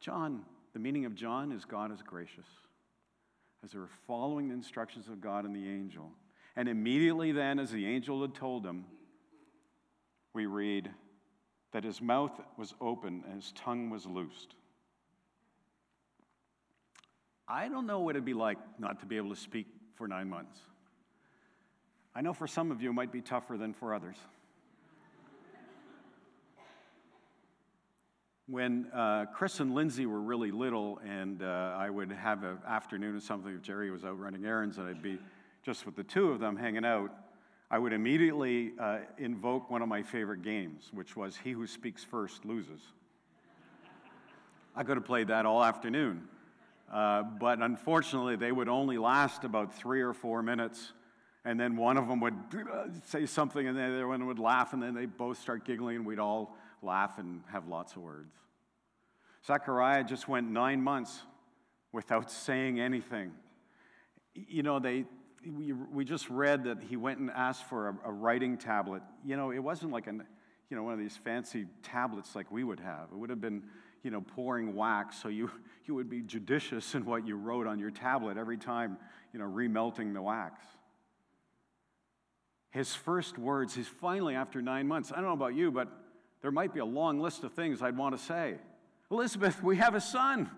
John, 0.00 0.42
the 0.72 0.78
meaning 0.78 1.06
of 1.06 1.14
John 1.14 1.52
is 1.52 1.64
God 1.64 1.92
is 1.92 2.02
gracious 2.02 2.46
as 3.64 3.72
they 3.72 3.78
were 3.78 3.88
following 4.06 4.48
the 4.48 4.54
instructions 4.54 5.08
of 5.08 5.20
God 5.20 5.44
and 5.44 5.56
the 5.56 5.66
angel. 5.68 6.10
And 6.56 6.68
immediately 6.68 7.32
then, 7.32 7.58
as 7.58 7.70
the 7.70 7.86
angel 7.86 8.20
had 8.20 8.34
told 8.34 8.66
him, 8.66 8.84
we 10.34 10.46
read 10.46 10.90
that 11.74 11.82
his 11.82 12.00
mouth 12.00 12.40
was 12.56 12.72
open 12.80 13.24
and 13.26 13.34
his 13.34 13.50
tongue 13.50 13.90
was 13.90 14.06
loosed. 14.06 14.54
I 17.48 17.66
don't 17.66 17.84
know 17.84 17.98
what 17.98 18.14
it'd 18.14 18.24
be 18.24 18.32
like 18.32 18.58
not 18.78 19.00
to 19.00 19.06
be 19.06 19.16
able 19.16 19.30
to 19.30 19.36
speak 19.36 19.66
for 19.96 20.06
nine 20.06 20.30
months. 20.30 20.56
I 22.14 22.20
know 22.20 22.32
for 22.32 22.46
some 22.46 22.70
of 22.70 22.80
you 22.80 22.90
it 22.90 22.92
might 22.92 23.10
be 23.10 23.20
tougher 23.20 23.58
than 23.58 23.74
for 23.74 23.92
others. 23.92 24.14
When 28.46 28.86
uh, 28.94 29.24
Chris 29.34 29.58
and 29.58 29.74
Lindsay 29.74 30.06
were 30.06 30.20
really 30.20 30.52
little, 30.52 31.00
and 31.04 31.42
uh, 31.42 31.74
I 31.76 31.90
would 31.90 32.12
have 32.12 32.44
an 32.44 32.58
afternoon 32.68 33.16
or 33.16 33.20
something 33.20 33.52
if 33.52 33.62
Jerry 33.62 33.90
was 33.90 34.04
out 34.04 34.20
running 34.20 34.44
errands, 34.44 34.78
and 34.78 34.86
I'd 34.86 35.02
be 35.02 35.18
just 35.64 35.86
with 35.86 35.96
the 35.96 36.04
two 36.04 36.30
of 36.30 36.38
them 36.38 36.56
hanging 36.56 36.84
out, 36.84 37.10
I 37.74 37.78
would 37.78 37.92
immediately 37.92 38.72
uh, 38.78 38.98
invoke 39.18 39.68
one 39.68 39.82
of 39.82 39.88
my 39.88 40.00
favorite 40.00 40.42
games, 40.42 40.90
which 40.92 41.16
was 41.16 41.36
He 41.36 41.50
Who 41.50 41.66
Speaks 41.66 42.04
First 42.04 42.44
Loses. 42.44 42.80
I 44.76 44.84
could 44.84 44.96
have 44.96 45.04
played 45.04 45.26
that 45.26 45.44
all 45.44 45.64
afternoon. 45.64 46.28
Uh, 46.92 47.24
but 47.24 47.58
unfortunately, 47.58 48.36
they 48.36 48.52
would 48.52 48.68
only 48.68 48.96
last 48.96 49.42
about 49.42 49.74
three 49.74 50.02
or 50.02 50.12
four 50.12 50.40
minutes. 50.40 50.92
And 51.44 51.58
then 51.58 51.74
one 51.76 51.96
of 51.96 52.06
them 52.06 52.20
would 52.20 52.34
uh, 52.54 52.84
say 53.06 53.26
something, 53.26 53.66
and 53.66 53.76
the 53.76 53.82
other 53.82 54.06
one 54.06 54.24
would 54.28 54.38
laugh, 54.38 54.72
and 54.72 54.80
then 54.80 54.94
they 54.94 55.06
both 55.06 55.40
start 55.40 55.64
giggling, 55.64 55.96
and 55.96 56.06
we'd 56.06 56.20
all 56.20 56.56
laugh 56.80 57.18
and 57.18 57.42
have 57.50 57.66
lots 57.66 57.96
of 57.96 58.02
words. 58.02 58.36
Zechariah 59.44 60.04
just 60.04 60.28
went 60.28 60.48
nine 60.48 60.80
months 60.80 61.22
without 61.90 62.30
saying 62.30 62.78
anything. 62.78 63.32
You 64.32 64.62
know, 64.62 64.78
they, 64.78 65.06
we, 65.50 65.72
we 65.72 66.04
just 66.04 66.28
read 66.30 66.64
that 66.64 66.82
he 66.82 66.96
went 66.96 67.18
and 67.18 67.30
asked 67.30 67.64
for 67.64 67.88
a, 67.88 68.08
a 68.08 68.12
writing 68.12 68.56
tablet. 68.56 69.02
You 69.24 69.36
know, 69.36 69.50
it 69.50 69.58
wasn't 69.58 69.92
like 69.92 70.06
an, 70.06 70.24
you 70.70 70.76
know, 70.76 70.82
one 70.82 70.92
of 70.92 70.98
these 70.98 71.16
fancy 71.16 71.66
tablets 71.82 72.34
like 72.34 72.50
we 72.50 72.64
would 72.64 72.80
have. 72.80 73.08
It 73.12 73.16
would 73.16 73.30
have 73.30 73.40
been, 73.40 73.62
you 74.02 74.10
know, 74.10 74.20
pouring 74.20 74.74
wax, 74.74 75.20
so 75.20 75.28
you, 75.28 75.50
you 75.86 75.94
would 75.94 76.08
be 76.08 76.22
judicious 76.22 76.94
in 76.94 77.04
what 77.04 77.26
you 77.26 77.36
wrote 77.36 77.66
on 77.66 77.78
your 77.78 77.90
tablet 77.90 78.36
every 78.36 78.58
time, 78.58 78.96
you 79.32 79.38
know, 79.38 79.46
remelting 79.46 80.14
the 80.14 80.22
wax. 80.22 80.60
His 82.70 82.94
first 82.94 83.38
words, 83.38 83.74
he's 83.74 83.86
finally, 83.86 84.34
after 84.34 84.60
nine 84.60 84.88
months, 84.88 85.12
I 85.12 85.16
don't 85.16 85.26
know 85.26 85.32
about 85.32 85.54
you, 85.54 85.70
but 85.70 85.88
there 86.42 86.50
might 86.50 86.74
be 86.74 86.80
a 86.80 86.84
long 86.84 87.20
list 87.20 87.44
of 87.44 87.52
things 87.52 87.80
I'd 87.80 87.96
want 87.96 88.18
to 88.18 88.22
say. 88.22 88.56
Elizabeth, 89.10 89.62
we 89.62 89.76
have 89.76 89.94
a 89.94 90.00
son. 90.00 90.50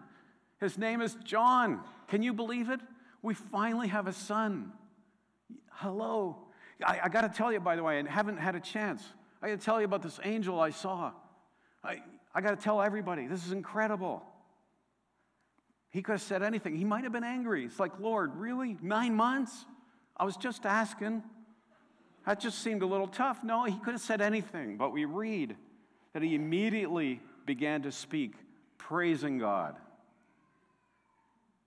His 0.59 0.79
name 0.79 1.03
is 1.03 1.14
John. 1.25 1.81
Can 2.09 2.22
you 2.22 2.33
believe 2.33 2.70
it? 2.70 2.81
We 3.26 3.34
finally 3.34 3.88
have 3.88 4.06
a 4.06 4.12
son. 4.12 4.70
Hello. 5.72 6.36
I, 6.86 7.00
I 7.02 7.08
got 7.08 7.22
to 7.22 7.28
tell 7.28 7.52
you, 7.52 7.58
by 7.58 7.74
the 7.74 7.82
way, 7.82 7.98
I 7.98 8.08
haven't 8.08 8.36
had 8.36 8.54
a 8.54 8.60
chance. 8.60 9.02
I 9.42 9.48
got 9.48 9.58
to 9.58 9.64
tell 9.64 9.80
you 9.80 9.84
about 9.84 10.02
this 10.02 10.20
angel 10.22 10.60
I 10.60 10.70
saw. 10.70 11.10
I, 11.82 12.02
I 12.32 12.40
got 12.40 12.50
to 12.50 12.62
tell 12.62 12.80
everybody. 12.80 13.26
This 13.26 13.44
is 13.44 13.50
incredible. 13.50 14.22
He 15.90 16.02
could 16.02 16.12
have 16.12 16.22
said 16.22 16.44
anything. 16.44 16.76
He 16.76 16.84
might 16.84 17.02
have 17.02 17.12
been 17.12 17.24
angry. 17.24 17.64
It's 17.64 17.80
like, 17.80 17.98
Lord, 17.98 18.36
really? 18.36 18.76
Nine 18.80 19.16
months? 19.16 19.64
I 20.16 20.24
was 20.24 20.36
just 20.36 20.64
asking. 20.64 21.24
That 22.26 22.38
just 22.38 22.60
seemed 22.60 22.82
a 22.82 22.86
little 22.86 23.08
tough. 23.08 23.42
No, 23.42 23.64
he 23.64 23.76
could 23.76 23.94
have 23.94 24.00
said 24.00 24.20
anything, 24.20 24.76
but 24.76 24.92
we 24.92 25.04
read 25.04 25.56
that 26.12 26.22
he 26.22 26.36
immediately 26.36 27.20
began 27.44 27.82
to 27.82 27.90
speak, 27.90 28.34
praising 28.78 29.38
God. 29.38 29.74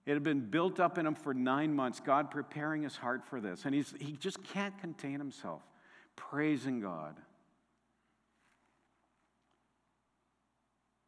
It 0.06 0.14
had 0.14 0.22
been 0.22 0.40
built 0.40 0.80
up 0.80 0.98
in 0.98 1.06
him 1.06 1.14
for 1.14 1.34
nine 1.34 1.74
months, 1.74 2.00
God 2.00 2.30
preparing 2.30 2.82
his 2.82 2.96
heart 2.96 3.24
for 3.28 3.40
this. 3.40 3.64
And 3.64 3.74
he's, 3.74 3.94
he 4.00 4.12
just 4.12 4.42
can't 4.42 4.76
contain 4.78 5.18
himself, 5.18 5.62
praising 6.16 6.80
God. 6.80 7.16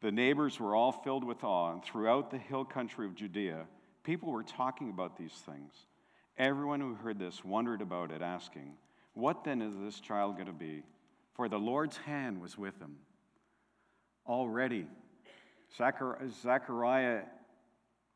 The 0.03 0.13
neighbors 0.13 0.59
were 0.59 0.75
all 0.75 0.93
filled 0.93 1.25
with 1.25 1.45
awe, 1.45 1.73
and 1.73 1.83
throughout 1.83 2.31
the 2.31 2.39
hill 2.39 2.65
country 2.65 3.07
of 3.07 3.15
Judea, 3.15 3.67
people 4.03 4.33
were 4.33 4.43
talking 4.43 4.91
about 4.91 5.17
these 5.17 5.33
things. 5.33 5.73
Everyone 6.37 6.81
who 6.81 6.95
heard 6.95 7.19
this 7.19 7.45
wondered 7.45 7.81
about 7.81 8.11
it, 8.11 8.21
asking, 8.21 8.75
What 9.15 9.45
then 9.45 9.63
is 9.63 9.75
this 9.79 10.01
child 10.01 10.35
going 10.35 10.47
to 10.47 10.53
be? 10.53 10.83
For 11.35 11.49
the 11.49 11.59
Lord's 11.59 11.97
hand 11.97 12.41
was 12.41 12.59
with 12.59 12.79
him 12.79 12.97
already. 14.27 14.87
Zechariah 15.77 17.23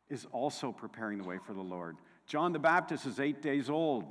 is 0.08 0.26
also 0.32 0.72
preparing 0.72 1.18
the 1.18 1.24
way 1.24 1.38
for 1.44 1.52
the 1.52 1.62
Lord. 1.62 1.96
John 2.26 2.52
the 2.52 2.58
Baptist 2.58 3.06
is 3.06 3.20
eight 3.20 3.42
days 3.42 3.70
old. 3.70 4.04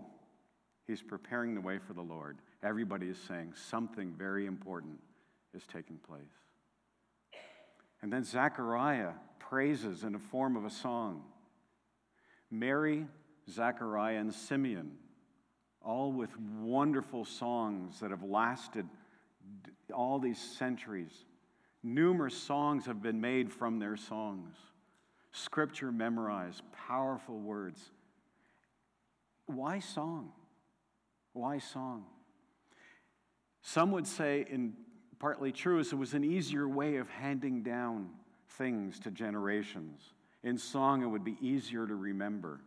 He's 0.87 1.01
preparing 1.01 1.55
the 1.55 1.61
way 1.61 1.79
for 1.79 1.93
the 1.93 2.01
Lord. 2.01 2.37
Everybody 2.63 3.07
is 3.07 3.17
saying 3.27 3.53
something 3.69 4.13
very 4.17 4.45
important 4.45 4.99
is 5.53 5.63
taking 5.71 5.97
place. 5.97 6.21
And 8.01 8.11
then 8.11 8.23
Zechariah 8.23 9.11
praises 9.39 10.03
in 10.03 10.13
the 10.13 10.19
form 10.19 10.55
of 10.55 10.65
a 10.65 10.69
song. 10.69 11.23
Mary, 12.51 13.07
Zechariah, 13.49 14.19
and 14.19 14.33
Simeon, 14.33 14.91
all 15.81 16.11
with 16.11 16.29
wonderful 16.39 17.25
songs 17.25 17.99
that 17.99 18.11
have 18.11 18.23
lasted 18.23 18.87
all 19.93 20.19
these 20.19 20.39
centuries. 20.39 21.25
Numerous 21.83 22.35
songs 22.35 22.85
have 22.85 23.01
been 23.01 23.21
made 23.21 23.51
from 23.51 23.79
their 23.79 23.95
songs. 23.95 24.55
Scripture 25.35 25.91
memorized, 25.91 26.61
powerful 26.87 27.37
words. 27.37 27.91
Why 29.47 29.79
song? 29.79 30.31
Why 31.33 31.59
song? 31.59 32.05
Some 33.61 33.91
would 33.91 34.07
say, 34.07 34.45
and 34.49 34.73
partly 35.19 35.51
true, 35.51 35.79
is 35.79 35.91
it 35.91 35.97
was 35.97 36.13
an 36.13 36.23
easier 36.23 36.69
way 36.69 36.95
of 36.95 37.09
handing 37.09 37.63
down 37.63 38.11
things 38.51 38.97
to 39.01 39.11
generations. 39.11 40.13
In 40.43 40.57
song, 40.57 41.03
it 41.03 41.07
would 41.07 41.25
be 41.25 41.35
easier 41.41 41.85
to 41.85 41.95
remember. 41.95 42.61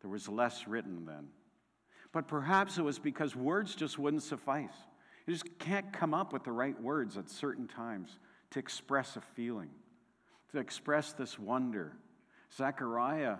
There 0.00 0.10
was 0.10 0.28
less 0.28 0.68
written 0.68 1.06
then. 1.06 1.26
But 2.12 2.28
perhaps 2.28 2.78
it 2.78 2.82
was 2.82 3.00
because 3.00 3.34
words 3.34 3.74
just 3.74 3.98
wouldn't 3.98 4.22
suffice. 4.22 4.76
You 5.26 5.32
just 5.32 5.58
can't 5.58 5.92
come 5.92 6.14
up 6.14 6.32
with 6.32 6.44
the 6.44 6.52
right 6.52 6.80
words 6.80 7.16
at 7.16 7.28
certain 7.28 7.66
times 7.66 8.20
to 8.52 8.60
express 8.60 9.16
a 9.16 9.20
feeling, 9.20 9.70
to 10.52 10.58
express 10.58 11.12
this 11.12 11.40
wonder. 11.40 11.96
Zechariah 12.56 13.36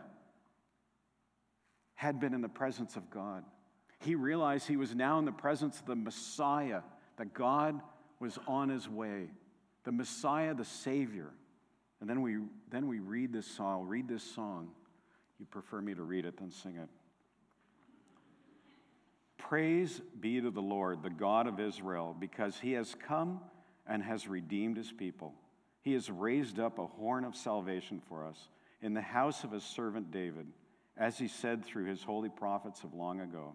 had 1.94 2.20
been 2.20 2.34
in 2.34 2.40
the 2.40 2.48
presence 2.48 2.96
of 2.96 3.10
God. 3.10 3.44
He 4.00 4.14
realized 4.14 4.66
he 4.66 4.76
was 4.76 4.94
now 4.94 5.18
in 5.18 5.24
the 5.24 5.32
presence 5.32 5.80
of 5.80 5.86
the 5.86 5.96
Messiah, 5.96 6.82
that 7.16 7.32
God 7.32 7.80
was 8.20 8.38
on 8.46 8.68
his 8.68 8.88
way, 8.88 9.28
the 9.84 9.92
Messiah, 9.92 10.54
the 10.54 10.64
Savior. 10.64 11.30
And 12.00 12.10
then 12.10 12.20
we, 12.20 12.38
then 12.70 12.88
we 12.88 12.98
read 12.98 13.32
this 13.32 13.46
song. 13.46 13.86
Read 13.86 14.08
this 14.08 14.22
song. 14.22 14.68
You 15.38 15.46
prefer 15.46 15.80
me 15.80 15.94
to 15.94 16.02
read 16.02 16.24
it 16.24 16.36
than 16.36 16.50
sing 16.50 16.76
it. 16.76 16.88
Praise 19.38 20.00
be 20.20 20.40
to 20.40 20.50
the 20.50 20.60
Lord, 20.60 21.02
the 21.02 21.10
God 21.10 21.46
of 21.46 21.60
Israel, 21.60 22.16
because 22.18 22.58
he 22.58 22.72
has 22.72 22.94
come 23.06 23.40
and 23.86 24.02
has 24.02 24.26
redeemed 24.26 24.76
his 24.76 24.90
people. 24.90 25.34
He 25.82 25.92
has 25.92 26.10
raised 26.10 26.58
up 26.58 26.78
a 26.78 26.86
horn 26.86 27.24
of 27.24 27.36
salvation 27.36 28.02
for 28.08 28.26
us 28.26 28.48
in 28.84 28.92
the 28.92 29.00
house 29.00 29.44
of 29.44 29.50
his 29.50 29.64
servant 29.64 30.10
David, 30.10 30.46
as 30.98 31.16
he 31.16 31.26
said 31.26 31.64
through 31.64 31.86
his 31.86 32.02
holy 32.02 32.28
prophets 32.28 32.84
of 32.84 32.92
long 32.92 33.20
ago. 33.20 33.54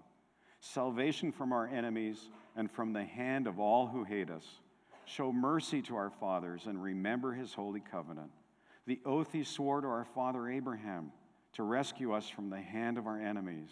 Salvation 0.59 1.31
from 1.31 1.53
our 1.53 1.67
enemies 1.67 2.29
and 2.55 2.69
from 2.69 2.93
the 2.93 3.05
hand 3.05 3.45
of 3.45 3.59
all 3.59 3.85
who 3.85 4.03
hate 4.03 4.31
us. 4.31 4.43
Show 5.05 5.31
mercy 5.31 5.83
to 5.83 5.95
our 5.95 6.09
fathers 6.09 6.63
and 6.65 6.81
remember 6.81 7.31
his 7.31 7.53
holy 7.53 7.79
covenant. 7.79 8.31
The 8.87 8.99
oath 9.05 9.31
he 9.31 9.43
swore 9.43 9.81
to 9.81 9.87
our 9.87 10.03
father 10.15 10.49
Abraham 10.49 11.11
to 11.53 11.63
rescue 11.63 12.11
us 12.11 12.27
from 12.27 12.49
the 12.49 12.59
hand 12.59 12.97
of 12.97 13.05
our 13.05 13.21
enemies 13.21 13.69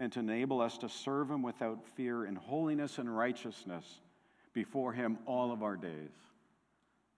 and 0.00 0.10
to 0.12 0.18
enable 0.18 0.60
us 0.60 0.78
to 0.78 0.88
serve 0.88 1.30
him 1.30 1.42
without 1.42 1.86
fear 1.94 2.26
in 2.26 2.34
holiness 2.34 2.98
and 2.98 3.16
righteousness 3.16 4.00
before 4.52 4.92
him 4.92 5.18
all 5.26 5.52
of 5.52 5.62
our 5.62 5.76
days. 5.76 6.10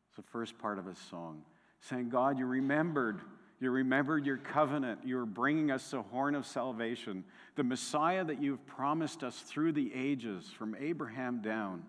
It's 0.09 0.17
the 0.17 0.23
first 0.23 0.59
part 0.59 0.79
of 0.79 0.85
his 0.85 0.99
song, 1.11 1.43
saying, 1.81 2.11
God, 2.11 2.39
you 2.39 2.45
remembered. 2.45 3.23
You 3.61 3.71
remembered 3.71 4.25
your 4.25 4.39
covenant. 4.39 5.01
You 5.05 5.19
are 5.19 5.27
bringing 5.27 5.71
us 5.71 5.91
the 5.91 6.01
horn 6.01 6.35
of 6.35 6.47
salvation, 6.47 7.25
the 7.57 7.63
Messiah 7.63 8.25
that 8.25 8.43
you've 8.43 8.67
promised 8.67 9.23
us 9.23 9.39
through 9.41 9.73
the 9.73 9.93
ages, 9.95 10.47
from 10.47 10.75
Abraham 10.81 11.43
down, 11.43 11.85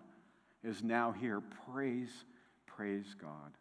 is 0.62 0.82
now 0.82 1.12
here. 1.12 1.40
Praise, 1.72 2.24
praise 2.66 3.16
God. 3.20 3.52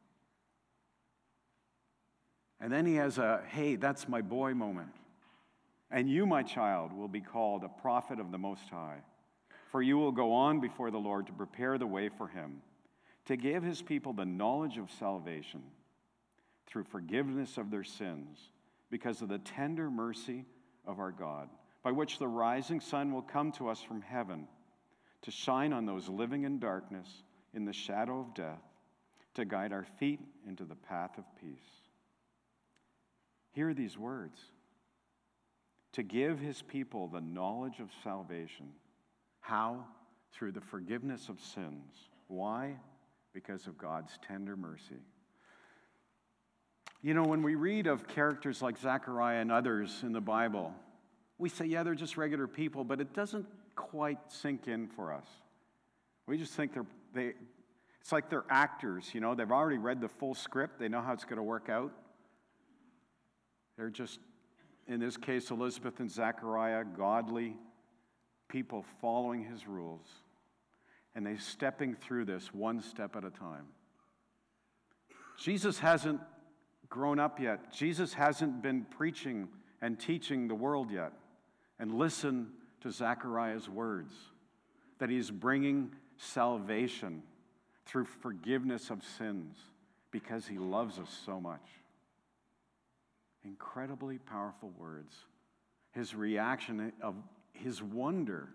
And 2.59 2.71
then 2.71 2.85
he 2.85 2.95
has 2.95 3.17
a, 3.17 3.41
hey, 3.47 3.77
that's 3.77 4.09
my 4.09 4.21
boy 4.21 4.53
moment. 4.53 4.89
And 5.89 6.09
you, 6.09 6.25
my 6.25 6.43
child, 6.43 6.93
will 6.93 7.07
be 7.07 7.21
called 7.21 7.63
a 7.63 7.81
prophet 7.81 8.19
of 8.19 8.31
the 8.31 8.37
Most 8.37 8.69
High. 8.69 8.99
For 9.71 9.81
you 9.81 9.97
will 9.97 10.11
go 10.11 10.33
on 10.33 10.59
before 10.59 10.91
the 10.91 10.97
Lord 10.97 11.27
to 11.27 11.33
prepare 11.33 11.77
the 11.77 11.87
way 11.87 12.09
for 12.09 12.27
him, 12.27 12.61
to 13.25 13.37
give 13.37 13.63
his 13.63 13.81
people 13.81 14.11
the 14.11 14.25
knowledge 14.25 14.77
of 14.77 14.91
salvation 14.91 15.63
through 16.71 16.85
forgiveness 16.85 17.57
of 17.57 17.69
their 17.69 17.83
sins, 17.83 18.39
because 18.89 19.21
of 19.21 19.27
the 19.27 19.39
tender 19.39 19.91
mercy 19.91 20.45
of 20.85 20.99
our 20.99 21.11
God, 21.11 21.49
by 21.83 21.91
which 21.91 22.17
the 22.17 22.27
rising 22.27 22.79
sun 22.79 23.11
will 23.11 23.21
come 23.21 23.51
to 23.53 23.67
us 23.67 23.81
from 23.81 24.01
heaven 24.01 24.47
to 25.23 25.31
shine 25.31 25.73
on 25.73 25.85
those 25.85 26.07
living 26.07 26.43
in 26.43 26.59
darkness, 26.59 27.07
in 27.53 27.65
the 27.65 27.73
shadow 27.73 28.19
of 28.21 28.33
death, 28.33 28.61
to 29.35 29.45
guide 29.45 29.71
our 29.71 29.85
feet 29.99 30.19
into 30.47 30.63
the 30.63 30.75
path 30.75 31.17
of 31.17 31.25
peace. 31.39 31.59
Hear 33.51 33.73
these 33.73 33.97
words 33.97 34.39
to 35.93 36.03
give 36.03 36.39
his 36.39 36.61
people 36.61 37.07
the 37.07 37.21
knowledge 37.21 37.79
of 37.79 37.89
salvation. 38.03 38.69
How? 39.41 39.85
Through 40.31 40.53
the 40.53 40.61
forgiveness 40.61 41.27
of 41.27 41.39
sins. 41.41 41.93
Why? 42.27 42.77
Because 43.33 43.67
of 43.67 43.77
God's 43.77 44.17
tender 44.25 44.55
mercy. 44.55 45.01
You 47.01 47.13
know, 47.13 47.23
when 47.23 47.41
we 47.41 47.55
read 47.55 47.87
of 47.87 48.07
characters 48.07 48.61
like 48.61 48.77
Zechariah 48.77 49.41
and 49.41 49.51
others 49.51 50.01
in 50.03 50.11
the 50.11 50.21
Bible, 50.21 50.73
we 51.37 51.49
say, 51.49 51.65
yeah, 51.65 51.83
they're 51.83 51.95
just 51.95 52.17
regular 52.17 52.47
people, 52.47 52.83
but 52.83 53.01
it 53.01 53.13
doesn't 53.13 53.47
quite 53.75 54.19
sink 54.31 54.67
in 54.67 54.87
for 54.87 55.11
us. 55.11 55.25
We 56.27 56.37
just 56.37 56.53
think 56.53 56.73
they're, 56.73 56.85
they, 57.13 57.33
it's 57.99 58.11
like 58.11 58.29
they're 58.29 58.45
actors, 58.49 59.09
you 59.13 59.21
know, 59.21 59.33
they've 59.33 59.51
already 59.51 59.79
read 59.79 60.01
the 60.01 60.07
full 60.07 60.35
script, 60.35 60.79
they 60.79 60.87
know 60.87 61.01
how 61.01 61.13
it's 61.13 61.25
going 61.25 61.37
to 61.37 61.43
work 61.43 61.69
out. 61.69 61.91
They're 63.77 63.89
just 63.89 64.19
in 64.87 64.99
this 64.99 65.17
case, 65.17 65.51
Elizabeth 65.51 65.99
and 65.99 66.11
Zechariah, 66.11 66.83
godly 66.83 67.55
people 68.49 68.83
following 68.99 69.43
his 69.43 69.67
rules, 69.67 70.05
and 71.15 71.25
they're 71.25 71.39
stepping 71.39 71.95
through 71.95 72.25
this 72.25 72.53
one 72.53 72.81
step 72.81 73.15
at 73.15 73.23
a 73.23 73.29
time. 73.29 73.67
Jesus 75.37 75.79
hasn't 75.79 76.19
grown 76.91 77.17
up 77.17 77.39
yet. 77.39 77.73
Jesus 77.73 78.13
hasn't 78.13 78.61
been 78.61 78.85
preaching 78.85 79.47
and 79.81 79.99
teaching 79.99 80.47
the 80.47 80.53
world 80.53 80.91
yet. 80.91 81.13
And 81.79 81.95
listen 81.95 82.51
to 82.81 82.91
Zechariah's 82.91 83.67
words 83.67 84.13
that 84.99 85.09
he's 85.09 85.31
bringing 85.31 85.91
salvation 86.17 87.23
through 87.87 88.05
forgiveness 88.05 88.91
of 88.91 89.01
sins 89.17 89.57
because 90.11 90.45
he 90.45 90.59
loves 90.59 90.99
us 90.99 91.09
so 91.25 91.41
much 91.41 91.67
incredibly 93.43 94.19
powerful 94.19 94.71
words. 94.77 95.15
His 95.93 96.13
reaction 96.13 96.93
of 97.01 97.15
his 97.53 97.81
wonder 97.81 98.49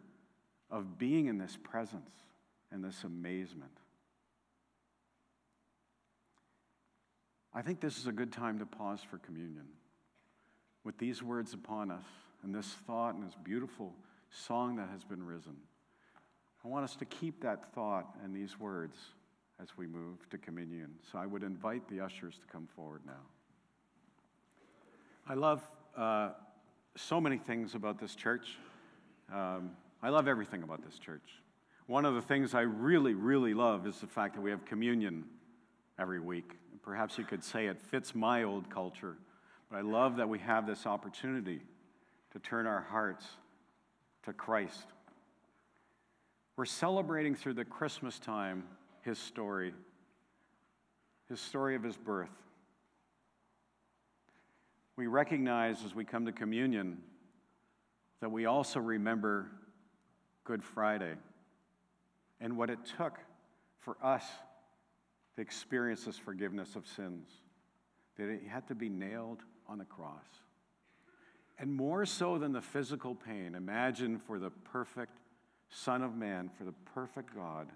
of 0.70 0.98
being 0.98 1.26
in 1.26 1.38
this 1.38 1.58
presence 1.62 2.12
and 2.70 2.84
this 2.84 3.04
amazement. 3.04 3.72
I 7.56 7.62
think 7.62 7.80
this 7.80 7.96
is 7.96 8.06
a 8.06 8.12
good 8.12 8.32
time 8.32 8.58
to 8.58 8.66
pause 8.66 9.00
for 9.10 9.16
communion. 9.16 9.64
With 10.84 10.98
these 10.98 11.22
words 11.22 11.54
upon 11.54 11.90
us, 11.90 12.04
and 12.42 12.54
this 12.54 12.66
thought 12.86 13.14
and 13.14 13.26
this 13.26 13.34
beautiful 13.42 13.94
song 14.30 14.76
that 14.76 14.90
has 14.90 15.02
been 15.04 15.24
risen, 15.24 15.56
I 16.62 16.68
want 16.68 16.84
us 16.84 16.96
to 16.96 17.06
keep 17.06 17.40
that 17.40 17.72
thought 17.72 18.14
and 18.22 18.36
these 18.36 18.60
words 18.60 18.98
as 19.58 19.68
we 19.74 19.86
move 19.86 20.28
to 20.28 20.36
communion. 20.36 20.90
So 21.10 21.18
I 21.18 21.24
would 21.24 21.42
invite 21.42 21.88
the 21.88 21.98
ushers 21.98 22.34
to 22.34 22.46
come 22.52 22.68
forward 22.76 23.00
now. 23.06 23.24
I 25.26 25.32
love 25.32 25.66
uh, 25.96 26.32
so 26.94 27.22
many 27.22 27.38
things 27.38 27.74
about 27.74 27.98
this 27.98 28.14
church. 28.14 28.58
Um, 29.32 29.70
I 30.02 30.10
love 30.10 30.28
everything 30.28 30.62
about 30.62 30.84
this 30.84 30.98
church. 30.98 31.40
One 31.86 32.04
of 32.04 32.14
the 32.16 32.22
things 32.22 32.52
I 32.52 32.60
really, 32.60 33.14
really 33.14 33.54
love 33.54 33.86
is 33.86 33.98
the 33.98 34.06
fact 34.06 34.34
that 34.34 34.42
we 34.42 34.50
have 34.50 34.66
communion 34.66 35.24
every 35.98 36.20
week. 36.20 36.52
Perhaps 36.86 37.18
you 37.18 37.24
could 37.24 37.44
say 37.44 37.66
it 37.66 37.82
fits 37.82 38.14
my 38.14 38.44
old 38.44 38.70
culture, 38.70 39.18
but 39.70 39.76
I 39.76 39.82
love 39.82 40.16
that 40.16 40.30
we 40.30 40.38
have 40.38 40.66
this 40.66 40.86
opportunity 40.86 41.60
to 42.32 42.38
turn 42.38 42.66
our 42.66 42.80
hearts 42.80 43.26
to 44.22 44.32
Christ. 44.32 44.86
We're 46.56 46.64
celebrating 46.64 47.34
through 47.34 47.54
the 47.54 47.66
Christmas 47.66 48.18
time 48.18 48.64
his 49.02 49.18
story, 49.18 49.74
his 51.28 51.40
story 51.40 51.76
of 51.76 51.82
his 51.82 51.98
birth 51.98 52.30
we 54.96 55.06
recognize 55.06 55.84
as 55.84 55.94
we 55.94 56.04
come 56.04 56.24
to 56.24 56.32
communion 56.32 56.98
that 58.20 58.30
we 58.30 58.46
also 58.46 58.80
remember 58.80 59.46
Good 60.44 60.64
Friday 60.64 61.14
and 62.40 62.56
what 62.56 62.70
it 62.70 62.78
took 62.96 63.18
for 63.80 63.96
us 64.02 64.24
to 65.36 65.42
experience 65.42 66.04
this 66.04 66.18
forgiveness 66.18 66.76
of 66.76 66.86
sins, 66.86 67.28
that 68.16 68.28
it 68.28 68.42
had 68.48 68.66
to 68.68 68.74
be 68.74 68.88
nailed 68.88 69.42
on 69.68 69.78
the 69.78 69.84
cross. 69.84 70.24
And 71.58 71.72
more 71.72 72.04
so 72.04 72.38
than 72.38 72.52
the 72.52 72.62
physical 72.62 73.14
pain, 73.14 73.54
imagine 73.54 74.18
for 74.18 74.38
the 74.38 74.50
perfect 74.50 75.18
Son 75.68 76.02
of 76.02 76.16
Man, 76.16 76.50
for 76.56 76.64
the 76.64 76.74
perfect 76.94 77.34
God, 77.34 77.68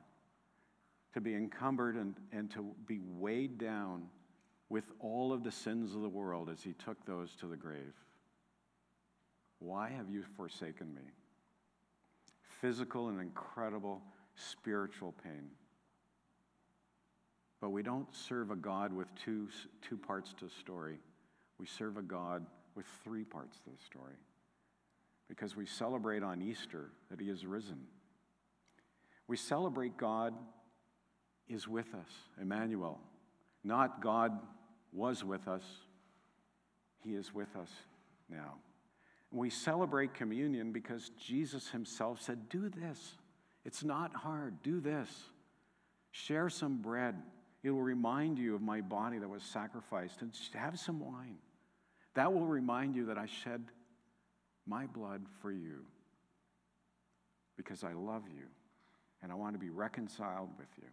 to 1.14 1.20
be 1.20 1.34
encumbered 1.34 1.96
and, 1.96 2.14
and 2.32 2.50
to 2.52 2.72
be 2.86 3.00
weighed 3.18 3.58
down 3.58 4.08
with 4.68 4.84
all 5.00 5.32
of 5.32 5.42
the 5.42 5.50
sins 5.50 5.94
of 5.94 6.02
the 6.02 6.08
world 6.08 6.48
as 6.48 6.62
he 6.62 6.72
took 6.74 7.04
those 7.04 7.34
to 7.40 7.46
the 7.46 7.56
grave. 7.56 7.94
Why 9.58 9.90
have 9.90 10.08
you 10.08 10.24
forsaken 10.36 10.94
me? 10.94 11.02
Physical 12.60 13.08
and 13.08 13.20
incredible 13.20 14.00
spiritual 14.36 15.14
pain. 15.24 15.50
But 17.60 17.70
we 17.70 17.82
don't 17.82 18.08
serve 18.14 18.50
a 18.50 18.56
God 18.56 18.92
with 18.92 19.08
two, 19.14 19.48
two 19.82 19.98
parts 19.98 20.34
to 20.38 20.46
a 20.46 20.50
story. 20.50 20.98
We 21.58 21.66
serve 21.66 21.98
a 21.98 22.02
God 22.02 22.46
with 22.74 22.86
three 23.04 23.24
parts 23.24 23.58
to 23.60 23.70
the 23.70 23.84
story. 23.84 24.14
Because 25.28 25.56
we 25.56 25.66
celebrate 25.66 26.22
on 26.22 26.40
Easter 26.40 26.90
that 27.10 27.20
He 27.20 27.28
is 27.28 27.44
risen. 27.44 27.82
We 29.28 29.36
celebrate 29.36 29.96
God 29.96 30.34
is 31.48 31.68
with 31.68 31.94
us, 31.94 32.08
Emmanuel. 32.40 33.00
Not 33.62 34.02
God 34.02 34.32
was 34.92 35.22
with 35.22 35.46
us, 35.46 35.62
He 37.04 37.14
is 37.14 37.34
with 37.34 37.54
us 37.56 37.70
now. 38.28 38.54
We 39.30 39.50
celebrate 39.50 40.14
communion 40.14 40.72
because 40.72 41.10
Jesus 41.10 41.68
Himself 41.68 42.20
said, 42.22 42.48
Do 42.48 42.68
this. 42.68 43.16
It's 43.64 43.84
not 43.84 44.14
hard. 44.14 44.62
Do 44.62 44.80
this. 44.80 45.08
Share 46.10 46.48
some 46.48 46.78
bread. 46.78 47.14
It 47.62 47.70
will 47.70 47.82
remind 47.82 48.38
you 48.38 48.54
of 48.54 48.62
my 48.62 48.80
body 48.80 49.18
that 49.18 49.28
was 49.28 49.42
sacrificed. 49.42 50.22
And 50.22 50.32
have 50.54 50.78
some 50.78 51.00
wine. 51.00 51.36
That 52.14 52.32
will 52.32 52.46
remind 52.46 52.96
you 52.96 53.06
that 53.06 53.18
I 53.18 53.26
shed 53.26 53.64
my 54.66 54.86
blood 54.86 55.22
for 55.40 55.52
you 55.52 55.84
because 57.56 57.84
I 57.84 57.92
love 57.92 58.22
you 58.28 58.46
and 59.22 59.30
I 59.30 59.34
want 59.34 59.54
to 59.54 59.58
be 59.58 59.70
reconciled 59.70 60.50
with 60.58 60.68
you. 60.78 60.88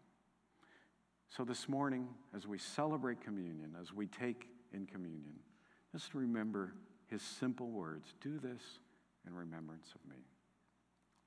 So, 1.30 1.44
this 1.44 1.68
morning, 1.68 2.08
as 2.36 2.48
we 2.48 2.58
celebrate 2.58 3.22
communion, 3.22 3.76
as 3.80 3.94
we 3.94 4.08
take 4.08 4.48
in 4.74 4.86
communion, 4.86 5.40
just 5.92 6.14
remember 6.14 6.74
his 7.08 7.22
simple 7.22 7.70
words 7.70 8.14
do 8.22 8.40
this 8.40 8.62
in 9.26 9.34
remembrance 9.34 9.94
of 9.94 10.10
me. 10.10 10.24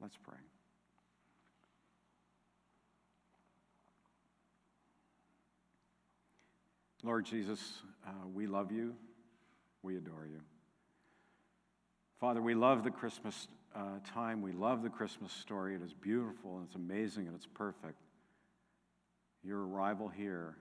Let's 0.00 0.16
pray. 0.16 0.38
Lord 7.02 7.24
Jesus, 7.24 7.60
uh, 8.06 8.26
we 8.32 8.46
love 8.46 8.72
you. 8.72 8.94
We 9.82 9.96
adore 9.96 10.26
you. 10.30 10.40
Father, 12.18 12.42
we 12.42 12.54
love 12.54 12.84
the 12.84 12.90
Christmas 12.90 13.48
uh, 13.74 13.98
time. 14.12 14.42
We 14.42 14.52
love 14.52 14.82
the 14.82 14.90
Christmas 14.90 15.32
story. 15.32 15.74
It 15.74 15.82
is 15.82 15.94
beautiful 15.94 16.58
and 16.58 16.66
it's 16.66 16.74
amazing 16.74 17.26
and 17.26 17.34
it's 17.34 17.46
perfect. 17.46 17.98
Your 19.42 19.66
arrival 19.66 20.08
here 20.08 20.56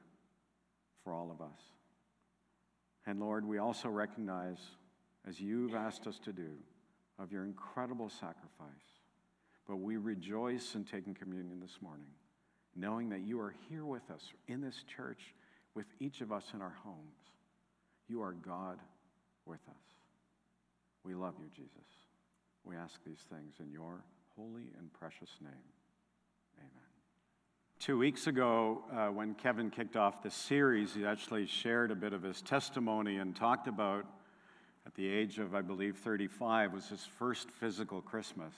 for 1.04 1.14
all 1.14 1.32
of 1.32 1.42
us. 1.42 1.60
And 3.06 3.20
Lord, 3.20 3.46
we 3.46 3.58
also 3.58 3.90
recognize, 3.90 4.60
as 5.28 5.42
you've 5.42 5.76
asked 5.76 6.08
us 6.08 6.20
to 6.20 6.32
do, 6.32 6.52
of 7.18 7.32
your 7.32 7.44
incredible 7.44 8.10
sacrifice. 8.10 8.70
But 9.68 9.78
we 9.78 9.98
rejoice 9.98 10.76
in 10.76 10.86
taking 10.86 11.14
communion 11.14 11.60
this 11.60 11.78
morning, 11.82 12.08
knowing 12.76 13.10
that 13.10 13.22
you 13.22 13.40
are 13.42 13.54
here 13.70 13.86
with 13.86 14.10
us 14.10 14.32
in 14.48 14.62
this 14.62 14.84
church 14.96 15.34
with 15.76 15.88
each 16.00 16.22
of 16.22 16.32
us 16.32 16.46
in 16.54 16.62
our 16.62 16.76
homes. 16.84 16.98
You 18.08 18.22
are 18.22 18.34
God 18.34 18.80
with 19.46 19.62
us. 19.70 19.84
We 21.04 21.14
love 21.14 21.36
you, 21.40 21.50
Jesus. 21.56 21.88
We 22.64 22.76
ask 22.76 23.00
these 23.06 23.24
things 23.30 23.56
in 23.60 23.72
your 23.72 24.04
holy 24.36 24.72
and 24.78 24.92
precious 24.94 25.30
name. 25.42 25.52
Amen. 26.58 26.70
Two 27.80 27.98
weeks 27.98 28.28
ago, 28.28 28.84
uh, 28.92 29.08
when 29.08 29.34
Kevin 29.36 29.70
kicked 29.70 29.96
off 29.96 30.22
the 30.22 30.32
series, 30.32 30.94
he 30.94 31.06
actually 31.06 31.46
shared 31.46 31.92
a 31.92 31.96
bit 31.96 32.14
of 32.14 32.24
his 32.24 32.42
testimony 32.42 33.18
and 33.18 33.36
talked 33.36 33.68
about, 33.68 34.06
at 34.86 34.96
the 34.96 35.08
age 35.08 35.40
of, 35.40 35.56
I 35.56 35.62
believe, 35.62 35.98
35, 35.98 36.74
was 36.74 36.90
his 36.90 37.06
first 37.18 37.50
physical 37.52 38.02
Christmas 38.02 38.54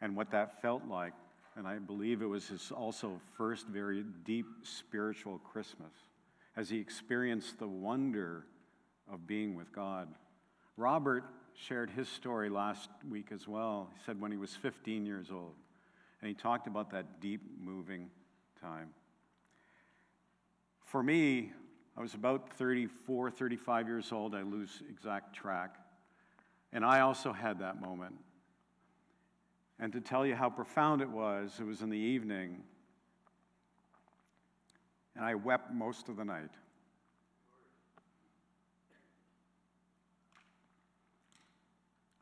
and 0.00 0.16
what 0.16 0.30
that 0.30 0.60
felt 0.62 0.86
like. 0.86 1.12
And 1.56 1.68
I 1.68 1.78
believe 1.78 2.20
it 2.20 2.26
was 2.26 2.48
his 2.48 2.72
also 2.72 3.20
first 3.36 3.66
very 3.68 4.04
deep 4.24 4.46
spiritual 4.62 5.38
Christmas 5.38 5.92
as 6.56 6.68
he 6.68 6.78
experienced 6.78 7.58
the 7.58 7.68
wonder 7.68 8.44
of 9.12 9.26
being 9.26 9.54
with 9.54 9.72
God. 9.72 10.08
Robert 10.76 11.24
shared 11.54 11.90
his 11.90 12.08
story 12.08 12.48
last 12.48 12.88
week 13.08 13.28
as 13.32 13.46
well. 13.46 13.88
He 13.94 14.02
said 14.04 14.20
when 14.20 14.32
he 14.32 14.36
was 14.36 14.54
15 14.56 15.06
years 15.06 15.30
old, 15.30 15.54
and 16.20 16.28
he 16.28 16.34
talked 16.34 16.66
about 16.66 16.90
that 16.90 17.20
deep, 17.20 17.42
moving 17.60 18.10
time. 18.60 18.90
For 20.84 21.02
me, 21.02 21.52
I 21.96 22.00
was 22.00 22.14
about 22.14 22.50
34, 22.54 23.30
35 23.30 23.86
years 23.86 24.12
old. 24.12 24.34
I 24.34 24.42
lose 24.42 24.82
exact 24.88 25.34
track. 25.34 25.76
And 26.72 26.84
I 26.84 27.00
also 27.00 27.32
had 27.32 27.60
that 27.60 27.80
moment. 27.80 28.16
And 29.78 29.92
to 29.92 30.00
tell 30.00 30.24
you 30.24 30.34
how 30.34 30.50
profound 30.50 31.02
it 31.02 31.10
was, 31.10 31.58
it 31.60 31.64
was 31.64 31.82
in 31.82 31.90
the 31.90 31.98
evening, 31.98 32.62
and 35.16 35.24
I 35.24 35.34
wept 35.34 35.72
most 35.72 36.08
of 36.08 36.16
the 36.16 36.24
night. 36.24 36.50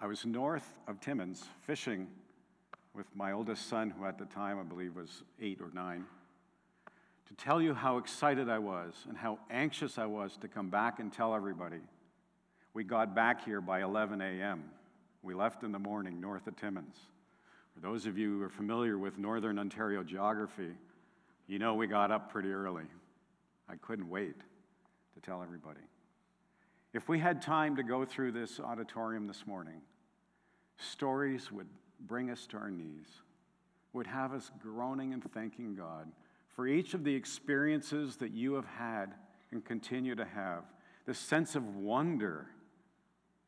I 0.01 0.07
was 0.07 0.27
north 0.27 0.67
of 0.89 1.01
Timmins 1.01 1.45
fishing 1.61 2.09
with 2.95 3.07
my 3.15 3.33
oldest 3.33 3.69
son, 3.69 3.91
who 3.91 4.05
at 4.05 4.19
the 4.19 4.25
time 4.25 4.59
I 4.59 4.65
believe 4.65 4.97
was 4.97 5.23
eight 5.41 5.61
or 5.61 5.71
nine, 5.73 6.05
to 7.29 7.35
tell 7.35 7.63
you 7.63 7.73
how 7.73 7.99
excited 7.99 8.49
I 8.49 8.59
was 8.59 8.95
and 9.09 9.17
how 9.17 9.39
anxious 9.51 9.99
I 9.99 10.07
was 10.07 10.37
to 10.39 10.49
come 10.49 10.69
back 10.69 10.99
and 10.99 11.13
tell 11.13 11.35
everybody. 11.35 11.81
We 12.75 12.85
got 12.85 13.15
back 13.15 13.45
here 13.45 13.61
by 13.61 13.83
11 13.83 14.21
a.m. 14.21 14.65
We 15.23 15.35
left 15.35 15.63
in 15.63 15.73
the 15.73 15.79
morning 15.79 16.21
north 16.21 16.47
of 16.47 16.57
Timmins. 16.57 16.97
For 17.75 17.81
those 17.81 18.07
of 18.07 18.19
you 18.19 18.39
who 18.39 18.43
are 18.45 18.51
familiar 18.51 18.99
with 18.99 19.19
Northern 19.19 19.59
Ontario 19.59 20.03
geography, 20.03 20.71
you 21.47 21.59
know 21.59 21.75
we 21.75 21.87
got 21.87 22.11
up 22.11 22.31
pretty 22.31 22.53
early. 22.53 22.85
I 23.69 23.77
couldn't 23.77 24.09
wait 24.09 24.39
to 25.15 25.21
tell 25.21 25.43
everybody. 25.43 25.81
If 26.93 27.09
we 27.09 27.19
had 27.19 27.41
time 27.41 27.77
to 27.77 27.83
go 27.83 28.05
through 28.05 28.33
this 28.33 28.61
auditorium 28.61 29.27
this 29.27 29.47
morning, 29.47 29.81
stories 30.77 31.51
would 31.51 31.69
bring 32.01 32.31
us 32.31 32.47
to 32.49 32.59
our 32.59 32.71
knees, 32.71 33.09
would 33.93 34.07
have 34.07 34.33
us 34.33 34.51
groaning 34.61 35.13
and 35.13 35.33
thanking 35.33 35.75
God 35.75 36.11
for 36.55 36.67
each 36.67 36.93
of 36.93 37.05
the 37.05 37.15
experiences 37.15 38.17
that 38.17 38.33
you 38.33 38.55
have 38.55 38.67
had 38.67 39.15
and 39.53 39.65
continue 39.65 40.15
to 40.15 40.25
have. 40.25 40.65
The 41.07 41.15
sense 41.15 41.57
of 41.57 41.77
wonder 41.77 42.47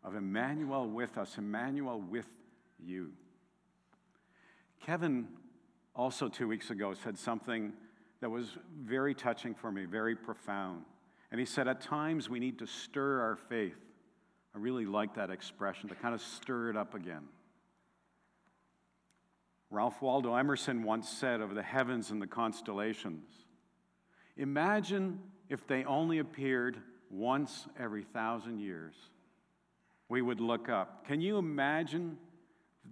of 0.03 0.15
Emmanuel 0.15 0.89
with 0.89 1.19
us, 1.19 1.37
Emmanuel 1.39 2.01
with 2.01 2.27
you. 2.83 3.13
Kevin 4.85 5.29
also 5.97 6.29
two 6.29 6.47
weeks 6.47 6.71
ago 6.71 6.93
said 6.93 7.19
something 7.19 7.73
that 8.21 8.29
was 8.29 8.59
very 8.83 9.15
touching 9.15 9.55
for 9.55 9.73
me, 9.73 9.87
very 9.87 10.15
profound. 10.15 10.83
And 11.31 11.41
he 11.41 11.47
said, 11.47 11.69
At 11.69 11.81
times 11.81 12.29
we 12.29 12.39
need 12.39 12.59
to 12.59 12.67
stir 12.67 13.21
our 13.21 13.37
faith. 13.37 13.79
I 14.55 14.59
really 14.59 14.85
like 14.85 15.15
that 15.15 15.31
expression, 15.31 15.89
to 15.89 15.95
kind 15.95 16.15
of 16.15 16.21
stir 16.21 16.71
it 16.71 16.77
up 16.77 16.95
again. 16.95 17.23
Ralph 19.71 20.03
Waldo 20.03 20.35
Emerson 20.35 20.83
once 20.83 21.09
said 21.09 21.41
of 21.41 21.55
the 21.55 21.63
heavens 21.63 22.11
and 22.11 22.21
the 22.21 22.27
constellations 22.27 23.25
Imagine 24.37 25.21
if 25.49 25.67
they 25.67 25.85
only 25.85 26.19
appeared 26.19 26.77
once 27.09 27.69
every 27.79 28.03
thousand 28.03 28.59
years. 28.59 28.95
We 30.09 30.21
would 30.23 30.41
look 30.41 30.69
up. 30.69 31.07
Can 31.07 31.21
you 31.21 31.39
imagine 31.39 32.19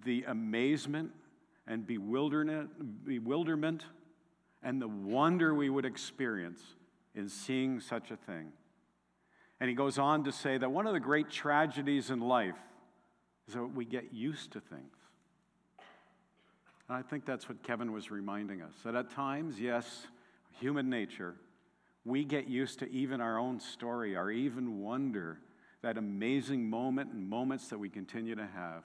the 0.05 0.25
amazement 0.29 1.11
and 1.67 1.87
bewilderment, 1.87 3.85
and 4.63 4.81
the 4.81 4.89
wonder 4.89 5.55
we 5.55 5.71
would 5.71 5.85
experience 5.85 6.61
in 7.15 7.29
seeing 7.29 7.81
such 7.81 8.11
a 8.11 8.17
thing? 8.17 8.53
And 9.61 9.69
he 9.69 9.77
goes 9.77 9.99
on 9.99 10.25
to 10.25 10.33
say 10.33 10.59
that 10.59 10.71
one 10.71 10.87
of 10.87 10.93
the 10.93 11.01
great 11.01 11.31
tragedies 11.31 12.11
in 12.11 12.21
life 12.21 12.59
is 13.47 13.55
that 13.55 13.65
we 13.65 13.85
get 13.85 14.13
used 14.13 14.53
to 14.53 14.61
things. 14.61 14.97
And 16.89 16.97
I 16.99 17.03
think 17.03 17.25
that's 17.25 17.49
what 17.49 17.63
Kevin 17.63 17.93
was 17.93 18.11
reminding 18.11 18.61
us 18.61 18.75
that 18.85 18.95
at 18.95 19.11
times, 19.11 19.61
yes, 19.61 20.07
human 20.61 20.91
nature, 20.91 21.37
we 22.05 22.25
get 22.25 22.49
used 22.49 22.81
to 22.81 22.91
even 22.91 23.21
our 23.21 23.39
own 23.39 23.61
story, 23.61 24.17
our 24.17 24.31
even 24.31 24.81
wonder, 24.81 25.39
that 25.83 25.97
amazing 25.97 26.69
moment 26.69 27.13
and 27.13 27.29
moments 27.29 27.69
that 27.69 27.79
we 27.79 27.89
continue 27.89 28.35
to 28.35 28.47
have. 28.55 28.83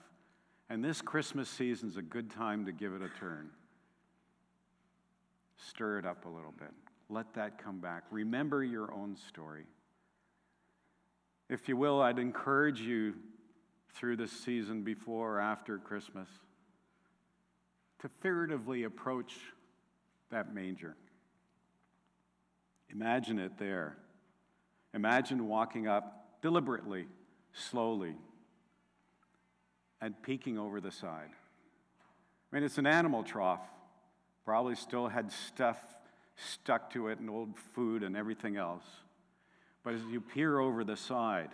And 0.69 0.83
this 0.83 1.01
Christmas 1.01 1.49
season 1.49 1.89
is 1.89 1.97
a 1.97 2.01
good 2.01 2.29
time 2.29 2.65
to 2.65 2.71
give 2.71 2.93
it 2.93 3.01
a 3.01 3.09
turn. 3.19 3.49
Stir 5.57 5.99
it 5.99 6.05
up 6.05 6.25
a 6.25 6.29
little 6.29 6.53
bit. 6.57 6.71
Let 7.09 7.33
that 7.35 7.63
come 7.63 7.79
back. 7.79 8.03
Remember 8.11 8.63
your 8.63 8.93
own 8.93 9.15
story. 9.15 9.63
If 11.49 11.69
you 11.69 11.77
will, 11.77 12.01
I'd 12.01 12.19
encourage 12.19 12.81
you 12.81 13.13
through 13.93 14.17
this 14.17 14.31
season 14.31 14.83
before 14.83 15.35
or 15.35 15.39
after 15.39 15.77
Christmas 15.77 16.27
to 17.99 18.09
figuratively 18.21 18.83
approach 18.83 19.33
that 20.29 20.53
manger. 20.53 20.95
Imagine 22.89 23.39
it 23.39 23.57
there. 23.57 23.97
Imagine 24.93 25.47
walking 25.47 25.87
up 25.87 26.41
deliberately, 26.41 27.07
slowly, 27.53 28.15
and 30.01 30.21
peeking 30.21 30.57
over 30.57 30.79
the 30.79 30.91
side. 30.91 31.29
I 31.31 32.55
mean, 32.55 32.63
it's 32.63 32.77
an 32.77 32.87
animal 32.87 33.23
trough. 33.23 33.61
Probably 34.45 34.75
still 34.75 35.07
had 35.07 35.31
stuff 35.31 35.77
stuck 36.35 36.91
to 36.93 37.07
it 37.07 37.19
and 37.19 37.29
old 37.29 37.57
food 37.73 38.03
and 38.03 38.15
everything 38.15 38.57
else. 38.57 38.85
But 39.83 39.95
as 39.95 40.01
you 40.03 40.21
peer 40.21 40.59
over 40.59 40.83
the 40.83 40.95
side, 40.95 41.49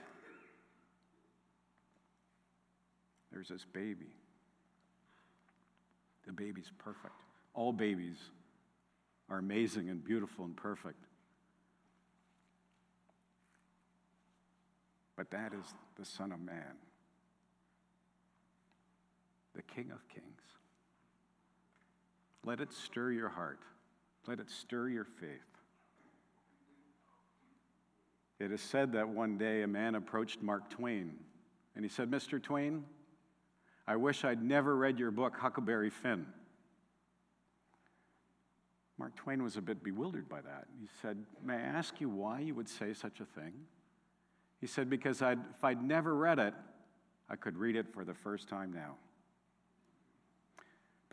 there's 3.32 3.48
this 3.48 3.66
baby. 3.74 4.14
The 6.26 6.34
baby's 6.34 6.72
perfect. 6.78 7.16
All 7.54 7.74
babies 7.74 8.18
are 9.30 9.38
amazing 9.38 9.90
and 9.90 10.04
beautiful 10.04 10.46
and 10.46 10.56
perfect. 10.56 11.04
But 15.16 15.32
that 15.32 15.54
is 15.54 15.66
the 15.98 16.06
Son 16.06 16.32
of 16.32 16.40
Man, 16.42 16.76
the 19.56 19.62
King 19.62 19.92
of 19.92 20.08
Kings. 20.08 20.28
Let 22.46 22.60
it 22.60 22.74
stir 22.74 23.12
your 23.12 23.30
heart, 23.30 23.60
let 24.28 24.40
it 24.40 24.50
stir 24.50 24.90
your 24.90 25.06
faith. 25.06 25.30
It 28.40 28.52
is 28.52 28.62
said 28.62 28.94
that 28.94 29.08
one 29.08 29.38
day 29.38 29.62
a 29.62 29.68
man 29.68 29.96
approached 29.96 30.42
Mark 30.42 30.70
Twain 30.70 31.14
and 31.76 31.86
he 31.86 31.90
said, 31.90 32.12
Mr. 32.12 32.42
Twain, 32.42 32.84
I 33.88 33.96
wish 33.96 34.24
I'd 34.24 34.44
never 34.44 34.76
read 34.76 35.00
your 35.00 35.12
book, 35.12 35.38
Huckleberry 35.38 35.90
Finn. 35.90 36.26
Mark 38.98 39.16
Twain 39.16 39.42
was 39.44 39.58
a 39.58 39.62
bit 39.62 39.84
bewildered 39.84 40.30
by 40.30 40.42
that. 40.42 40.66
He 40.80 40.88
said, 41.02 41.18
May 41.44 41.56
I 41.56 41.62
ask 41.62 42.00
you 42.00 42.10
why 42.10 42.40
you 42.40 42.54
would 42.56 42.70
say 42.70 42.94
such 42.94 43.20
a 43.20 43.26
thing? 43.26 43.54
He 44.62 44.68
said, 44.68 44.90
Because 44.90 45.22
I'd, 45.22 45.40
if 45.40 45.64
I'd 45.64 45.84
never 45.84 46.16
read 46.16 46.40
it, 46.40 46.54
I 47.30 47.36
could 47.36 47.58
read 47.58 47.76
it 47.76 47.88
for 47.94 48.06
the 48.06 48.14
first 48.14 48.48
time 48.48 48.72
now. 48.72 48.96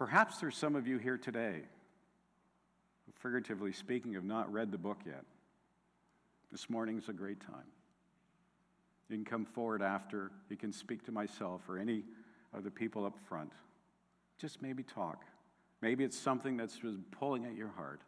Perhaps 0.00 0.38
there's 0.38 0.56
some 0.56 0.76
of 0.76 0.86
you 0.86 0.96
here 0.96 1.18
today 1.18 1.60
figuratively 3.22 3.70
speaking, 3.70 4.14
have 4.14 4.24
not 4.24 4.50
read 4.50 4.72
the 4.72 4.78
book 4.78 5.00
yet. 5.04 5.24
This 6.50 6.70
morning's 6.70 7.10
a 7.10 7.12
great 7.12 7.38
time. 7.38 7.66
You 9.10 9.16
can 9.16 9.26
come 9.26 9.44
forward 9.44 9.82
after. 9.82 10.30
You 10.48 10.56
can 10.56 10.72
speak 10.72 11.04
to 11.04 11.12
myself 11.12 11.60
or 11.68 11.78
any 11.78 12.02
of 12.54 12.64
the 12.64 12.70
people 12.70 13.04
up 13.04 13.18
front. 13.28 13.52
Just 14.38 14.62
maybe 14.62 14.82
talk. 14.82 15.26
Maybe 15.82 16.02
it's 16.02 16.18
something 16.18 16.56
that's 16.56 16.78
just 16.78 16.98
pulling 17.10 17.44
at 17.44 17.54
your 17.54 17.68
heart. 17.68 18.00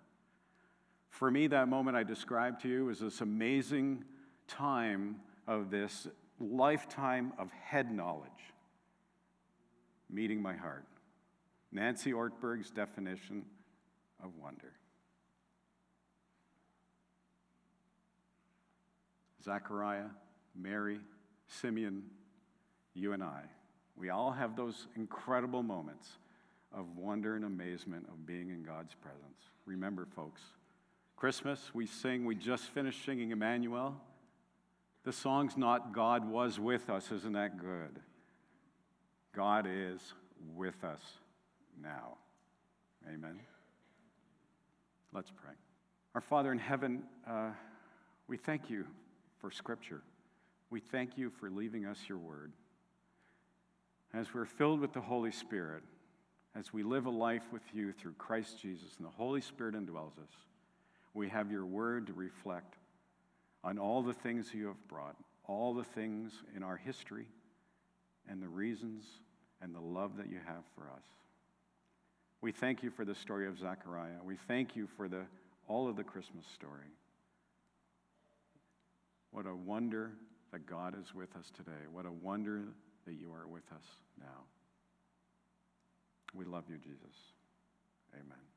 For 1.10 1.30
me, 1.30 1.46
that 1.48 1.68
moment 1.68 1.94
I 1.94 2.04
described 2.04 2.62
to 2.62 2.70
you 2.70 2.86
was 2.86 3.00
this 3.00 3.20
amazing 3.20 4.04
time 4.48 5.16
of 5.46 5.70
this 5.70 6.08
lifetime 6.40 7.34
of 7.38 7.50
head 7.50 7.94
knowledge 7.94 8.30
meeting 10.08 10.40
my 10.40 10.54
heart. 10.54 10.86
Nancy 11.72 12.12
Ortberg's 12.12 12.70
definition 12.70 13.44
of 14.22 14.30
wonder. 14.40 14.72
Zechariah, 19.42 20.10
Mary, 20.54 21.00
Simeon, 21.48 22.04
you 22.94 23.12
and 23.12 23.22
I. 23.22 23.42
We 23.96 24.10
all 24.10 24.30
have 24.30 24.54
those 24.54 24.86
incredible 24.96 25.62
moments 25.62 26.08
of 26.72 26.96
wonder 26.96 27.36
and 27.36 27.44
amazement 27.44 28.06
of 28.08 28.26
being 28.26 28.50
in 28.50 28.62
God's 28.62 28.94
presence. 28.94 29.50
Remember, 29.66 30.06
folks, 30.14 30.42
Christmas, 31.16 31.70
we 31.74 31.86
sing, 31.86 32.24
we 32.24 32.34
just 32.34 32.64
finished 32.70 33.04
singing 33.04 33.30
Emmanuel. 33.30 33.96
The 35.04 35.12
song's 35.12 35.56
not 35.56 35.92
God 35.92 36.28
was 36.28 36.60
with 36.60 36.88
us, 36.88 37.10
isn't 37.10 37.32
that 37.32 37.58
good? 37.58 38.00
God 39.34 39.66
is 39.68 40.00
with 40.54 40.84
us 40.84 41.00
now. 41.80 42.16
Amen. 43.06 43.38
Let's 45.12 45.30
pray. 45.30 45.52
Our 46.14 46.20
Father 46.20 46.52
in 46.52 46.58
heaven, 46.58 47.02
uh, 47.28 47.50
we 48.28 48.36
thank 48.36 48.70
you 48.70 48.86
for 49.40 49.50
Scripture. 49.50 50.02
We 50.70 50.80
thank 50.80 51.18
you 51.18 51.30
for 51.30 51.50
leaving 51.50 51.86
us 51.86 51.98
your 52.08 52.18
word. 52.18 52.52
As 54.14 54.32
we're 54.34 54.46
filled 54.46 54.80
with 54.80 54.92
the 54.92 55.00
Holy 55.00 55.32
Spirit, 55.32 55.82
as 56.54 56.72
we 56.72 56.82
live 56.82 57.06
a 57.06 57.10
life 57.10 57.44
with 57.52 57.62
you 57.72 57.92
through 57.92 58.12
Christ 58.14 58.60
Jesus 58.60 58.96
and 58.98 59.06
the 59.06 59.12
Holy 59.12 59.40
Spirit 59.40 59.74
indwells 59.74 60.18
us, 60.18 60.32
we 61.14 61.28
have 61.28 61.50
your 61.50 61.64
word 61.64 62.06
to 62.06 62.12
reflect 62.12 62.76
on 63.64 63.78
all 63.78 64.02
the 64.02 64.12
things 64.12 64.52
you 64.52 64.66
have 64.66 64.88
brought, 64.88 65.16
all 65.46 65.74
the 65.74 65.84
things 65.84 66.32
in 66.56 66.62
our 66.62 66.76
history, 66.76 67.26
and 68.28 68.42
the 68.42 68.48
reasons 68.48 69.04
and 69.60 69.74
the 69.74 69.80
love 69.80 70.16
that 70.16 70.28
you 70.28 70.38
have 70.46 70.62
for 70.74 70.90
us. 70.90 71.04
We 72.42 72.50
thank 72.50 72.82
you 72.82 72.90
for 72.90 73.04
the 73.04 73.14
story 73.14 73.46
of 73.46 73.58
Zechariah. 73.58 74.20
We 74.24 74.36
thank 74.48 74.74
you 74.74 74.88
for 74.96 75.08
the, 75.08 75.22
all 75.68 75.88
of 75.88 75.96
the 75.96 76.02
Christmas 76.02 76.44
story. 76.52 76.90
What 79.30 79.46
a 79.46 79.54
wonder 79.54 80.10
that 80.50 80.66
God 80.66 80.94
is 81.00 81.14
with 81.14 81.34
us 81.36 81.50
today. 81.56 81.86
What 81.90 82.04
a 82.04 82.12
wonder 82.12 82.64
that 83.06 83.14
you 83.14 83.32
are 83.32 83.46
with 83.46 83.64
us 83.72 83.84
now. 84.18 84.44
We 86.34 86.44
love 86.44 86.64
you, 86.68 86.76
Jesus. 86.76 87.16
Amen. 88.12 88.51